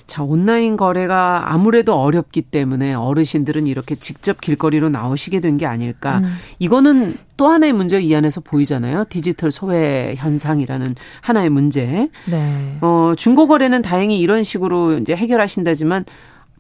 [0.07, 6.19] 자, 온라인 거래가 아무래도 어렵기 때문에 어르신들은 이렇게 직접 길거리로 나오시게 된 게 아닐까.
[6.19, 6.35] 음.
[6.59, 9.07] 이거는 또 하나의 문제가 이 안에서 보이잖아요.
[9.09, 12.09] 디지털 소외 현상이라는 하나의 문제.
[12.27, 12.79] 네.
[12.83, 16.05] 어, 중고 거래는 다행히 이런 식으로 이제 해결하신다지만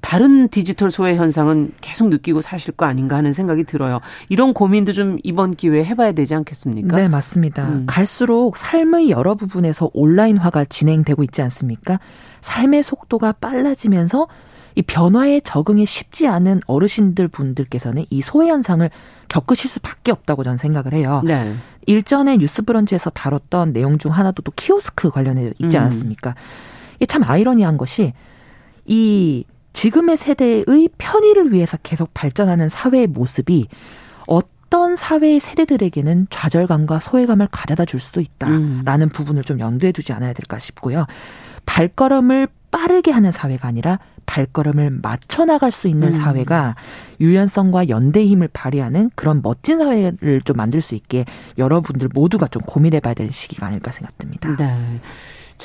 [0.02, 4.00] 다른 디지털 소외 현상은 계속 느끼고 사실 거 아닌가 하는 생각이 들어요.
[4.28, 6.96] 이런 고민도 좀 이번 기회에 해봐야 되지 않겠습니까?
[6.96, 7.68] 네, 맞습니다.
[7.68, 7.84] 음.
[7.86, 11.98] 갈수록 삶의 여러 부분에서 온라인화가 진행되고 있지 않습니까?
[12.46, 14.28] 삶의 속도가 빨라지면서
[14.76, 18.88] 이 변화에 적응이 쉽지 않은 어르신들 분들께서는 이 소외 현상을
[19.28, 21.22] 겪으실 수밖에 없다고 저는 생각을 해요.
[21.24, 21.54] 네.
[21.86, 25.82] 일전에 뉴스브런치에서 다뤘던 내용 중 하나도 또 키오스크 관련해 있지 음.
[25.82, 26.34] 않았습니까?
[26.96, 28.12] 이게 참 아이러니한 것이
[28.84, 33.66] 이 지금의 세대의 편의를 위해서 계속 발전하는 사회의 모습이
[34.26, 39.08] 어떤 사회의 세대들에게는 좌절감과 소외감을 가져다 줄 수 있다라는 음.
[39.08, 41.06] 부분을 좀 염두에 두지 않아야 될까 싶고요.
[41.66, 46.12] 발걸음을 빠르게 하는 사회가 아니라 발걸음을 맞춰 나갈 수 있는 음.
[46.12, 46.74] 사회가
[47.20, 51.24] 유연성과 연대 힘을 발휘하는 그런 멋진 사회를 좀 만들 수 있게
[51.58, 54.56] 여러분들 모두가 좀 고민해 봐야 되는 시기가 아닐까 생각됩니다.
[54.56, 55.00] 네.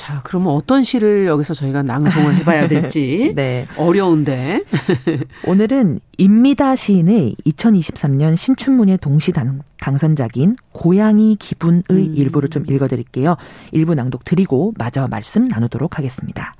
[0.02, 3.68] 자, 그러면 어떤 시를 여기서 저희가 낭송을 해봐야 될지 네.
[3.76, 4.64] 어려운데
[5.46, 9.32] 오늘은 임미다 시인의 2023년 신춘문예 동시
[9.78, 12.14] 당선작인 고양이 기분의 음.
[12.16, 13.36] 일부를 좀 읽어드릴게요.
[13.70, 16.52] 일부 낭독 드리고 마저 말씀 나누도록 하겠습니다.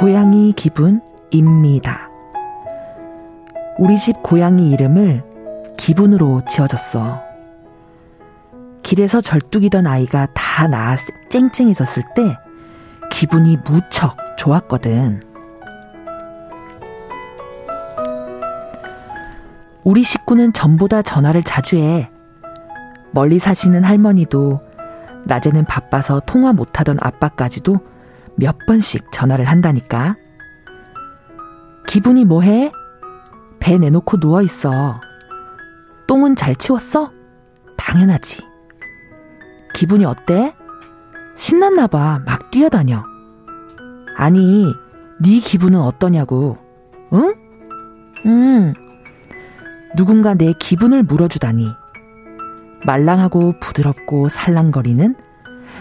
[0.00, 2.05] 고양이 기분입니다.
[3.78, 5.22] 우리 집 고양이 이름을
[5.76, 7.22] 기분으로 지어줬어.
[8.82, 10.96] 길에서 절뚝이던 아이가 다 나아
[11.28, 12.38] 쨍쨍해졌을 때
[13.10, 15.20] 기분이 무척 좋았거든.
[19.84, 22.10] 우리 식구는 전보다 전화를 자주 해.
[23.10, 24.60] 멀리 사시는 할머니도
[25.26, 27.78] 낮에는 바빠서 통화 못하던 아빠까지도
[28.36, 30.16] 몇 번씩 전화를 한다니까.
[31.86, 32.70] 기분이 뭐해?
[33.58, 35.00] 배 내놓고 누워 있어.
[36.06, 37.10] 똥은 잘 치웠어?
[37.76, 38.42] 당연하지.
[39.74, 40.54] 기분이 어때?
[41.34, 42.20] 신났나 봐.
[42.24, 43.04] 막 뛰어다녀.
[44.16, 44.66] 아니,
[45.20, 46.58] 네 기분은 어떠냐고.
[47.12, 47.34] 응?
[48.24, 48.74] 음.
[49.96, 51.68] 누군가 내 기분을 물어주다니.
[52.84, 55.16] 말랑하고 부드럽고 살랑거리는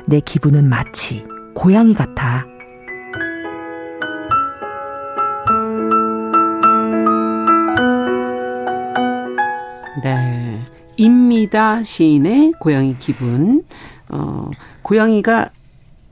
[0.08, 2.46] 내 기분은 마치 고양이 같아.
[10.98, 11.04] 네.
[11.04, 13.64] 입니다 시인의 고양이 기분.
[14.10, 14.50] 어,
[14.82, 15.50] 고양이가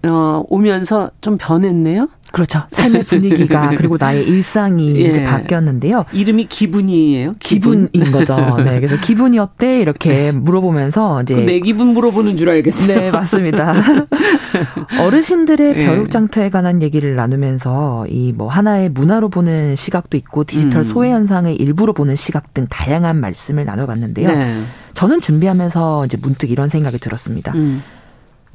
[0.05, 2.09] 어, 오면서 좀 변했네요.
[2.34, 2.63] 그렇죠.
[2.71, 5.09] 삶의 분위기가 그리고 나의 일상이 예.
[5.09, 6.03] 이제 바뀌었는데요.
[6.11, 7.36] 이름이 기분이에요.
[7.39, 7.88] 기분?
[7.93, 8.36] 인 거죠.
[8.57, 12.99] 네, 그래서 기분이 어때 이렇게 물어보면서 이제 내 기분 물어보는 줄 알겠어요.
[12.99, 13.73] 네, 맞습니다.
[14.99, 15.86] 어르신들의 예.
[15.86, 20.84] 벼룩장터에 관한 얘기를 나누면서 이 뭐 하나의 문화로 보는 시각도 있고 디지털 음.
[20.84, 24.27] 소외 현상의 일부로 보는 시각 등 다양한 말씀을 나눠봤는데요.
[24.27, 24.63] 네.
[24.95, 27.53] 저는 준비하면서 이제 문득 이런 생각이 들었습니다.
[27.53, 27.84] 음.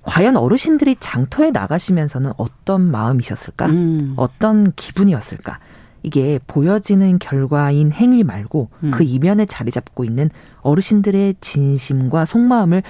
[0.02, 3.66] 과연 어르신들이 장터에 나가시면서는 어떤 마음이셨을까?
[3.66, 4.14] 음.
[4.16, 5.58] 어떤 기분이었을까?
[6.02, 8.90] 이게 보여지는 결과인 행위 말고 음.
[8.92, 10.30] 그 이면에 자리 잡고 있는
[10.60, 12.82] 어르신들의 진심과 속마음을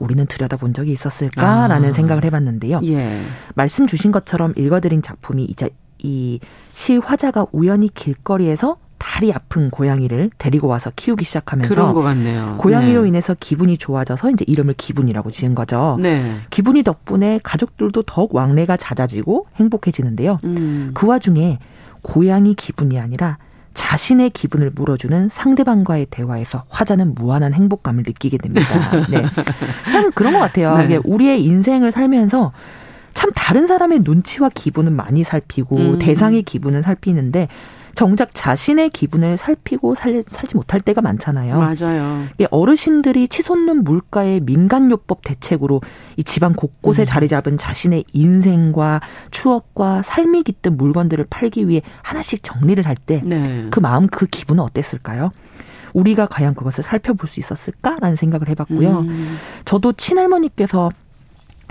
[0.00, 1.92] 우리는 들여다본 적이 있었을까라는 아.
[1.92, 2.80] 생각을 해봤는데요.
[2.84, 3.20] 예.
[3.54, 5.70] 말씀 주신 것처럼 읽어드린 작품이 이제
[6.02, 6.40] 이
[6.72, 8.76] 시 화자가 우연히 길거리에서
[9.06, 12.56] 다리 아픈 고양이를 데리고 와서 키우기 시작하면서 그런 것 같네요.
[12.58, 13.08] 고양이로 네.
[13.08, 15.96] 인해서 기분이 좋아져서 이제 이름을 기분이라고 지은 거죠.
[16.02, 16.34] 네.
[16.50, 20.40] 기분이 덕분에 가족들도 더욱 왕래가 잦아지고 행복해지는데요.
[20.42, 20.90] 음.
[20.92, 21.60] 그 와중에
[22.02, 23.38] 고양이 기분이 아니라
[23.74, 28.66] 자신의 기분을 물어주는 상대방과의 대화에서 화자는 무한한 행복감을 느끼게 됩니다.
[29.08, 29.22] 네.
[29.88, 30.76] 참 그런 것 같아요.
[30.78, 30.98] 네.
[31.04, 32.50] 우리의 인생을 살면서
[33.14, 35.98] 참 다른 사람의 눈치와 기분은 많이 살피고 음.
[36.00, 37.46] 대상의 기분은 살피는데
[37.96, 41.58] 정작 자신의 기분을 살피고 살, 살지 못할 때가 많잖아요.
[41.58, 42.26] 맞아요.
[42.50, 45.80] 어르신들이 치솟는 물가의 민간요법 대책으로
[46.18, 47.04] 이 집안 곳곳에 음.
[47.06, 53.66] 자리 잡은 자신의 인생과 추억과 삶이 깃든 물건들을 팔기 위해 하나씩 정리를 할 때그 네.
[53.70, 55.30] 그 마음, 그 기분은 어땠을까요?
[55.94, 58.98] 우리가 과연 그것을 살펴볼 수 있었을까라는 생각을 해봤고요.
[59.00, 59.38] 음.
[59.64, 60.90] 저도 친할머니께서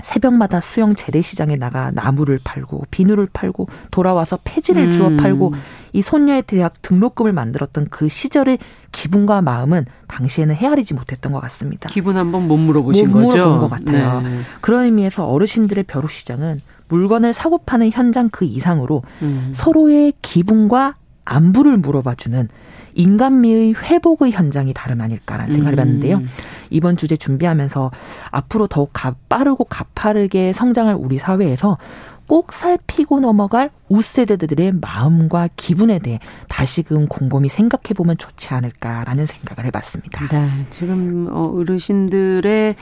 [0.02, 4.90] 새벽마다 수영 재래시장에 나가 나무를 팔고 비누를 팔고 돌아와서 폐지를 음.
[4.90, 5.54] 주워 팔고
[5.92, 8.58] 이 손녀의 대학 등록금을 만들었던 그 시절의
[8.92, 11.88] 기분과 마음은 당시에는 헤아리지 못했던 것 같습니다.
[11.88, 13.38] 기분 한번 못 물어보신 못 거죠?
[13.38, 14.20] 물어본 것 같아요.
[14.20, 14.40] 네.
[14.60, 19.52] 그런 의미에서 어르신들의 벼룩 시장은 물건을 사고 파는 현장 그 이상으로 음.
[19.54, 22.48] 서로의 기분과 안부를 물어봐주는
[22.96, 25.78] 인간미의 회복의 현장이 다름 아닐까라는 생각을 음.
[25.78, 26.22] 해봤는데요.
[26.70, 27.92] 이번 주제 준비하면서
[28.30, 31.78] 앞으로 더욱 가, 빠르고 가파르게 성장할 우리 사회에서
[32.26, 36.18] 꼭 살피고 넘어갈 우세대들의 마음과 기분에 대해
[36.48, 40.26] 다시금 곰곰이 생각해 보면 좋지 않을까라는 생각을 해봤습니다.
[40.28, 42.74] 네, 지금 어, 어르신들의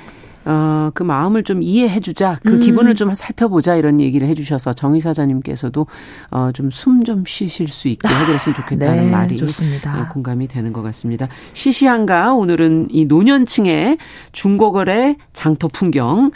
[0.45, 2.61] 어, 그 마음을 좀 이해해 주자, 그 음.
[2.61, 5.87] 기분을 좀 살펴보자 이런 얘기를 해 주셔서 정 이사장님께서도
[6.31, 10.01] 어, 좀 숨 좀 쉬실 수 있게 해드렸으면 좋겠다는 네, 말이 좋습니다.
[10.01, 11.29] 어, 공감이 되는 것 같습니다.
[11.53, 13.99] 시시한가 오늘은 이 노년층의
[14.33, 16.31] 중고거래 장터 풍경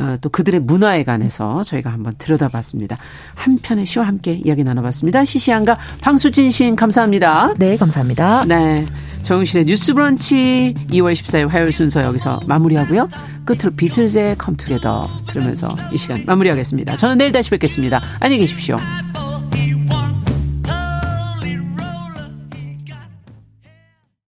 [0.00, 2.96] 어, 또 그들의 문화에 관해서 저희가 한번 들여다봤습니다.
[3.34, 5.24] 한 편의 시와 함께 이야기 나눠봤습니다.
[5.24, 7.54] 시시한가 방수진 시인 감사합니다.
[7.58, 8.44] 네, 감사합니다.
[8.46, 8.84] 네.
[9.28, 13.10] 정은실의 뉴스 브런치 2월 14일 화요일 순서 여기서 마무리하고요.
[13.44, 16.96] 끝으로 비틀즈의 컴투게더 들으면서 이 시간 마무리하겠습니다.
[16.96, 18.00] 저는 내일 다시 뵙겠습니다.
[18.20, 18.78] 안녕히 계십시오.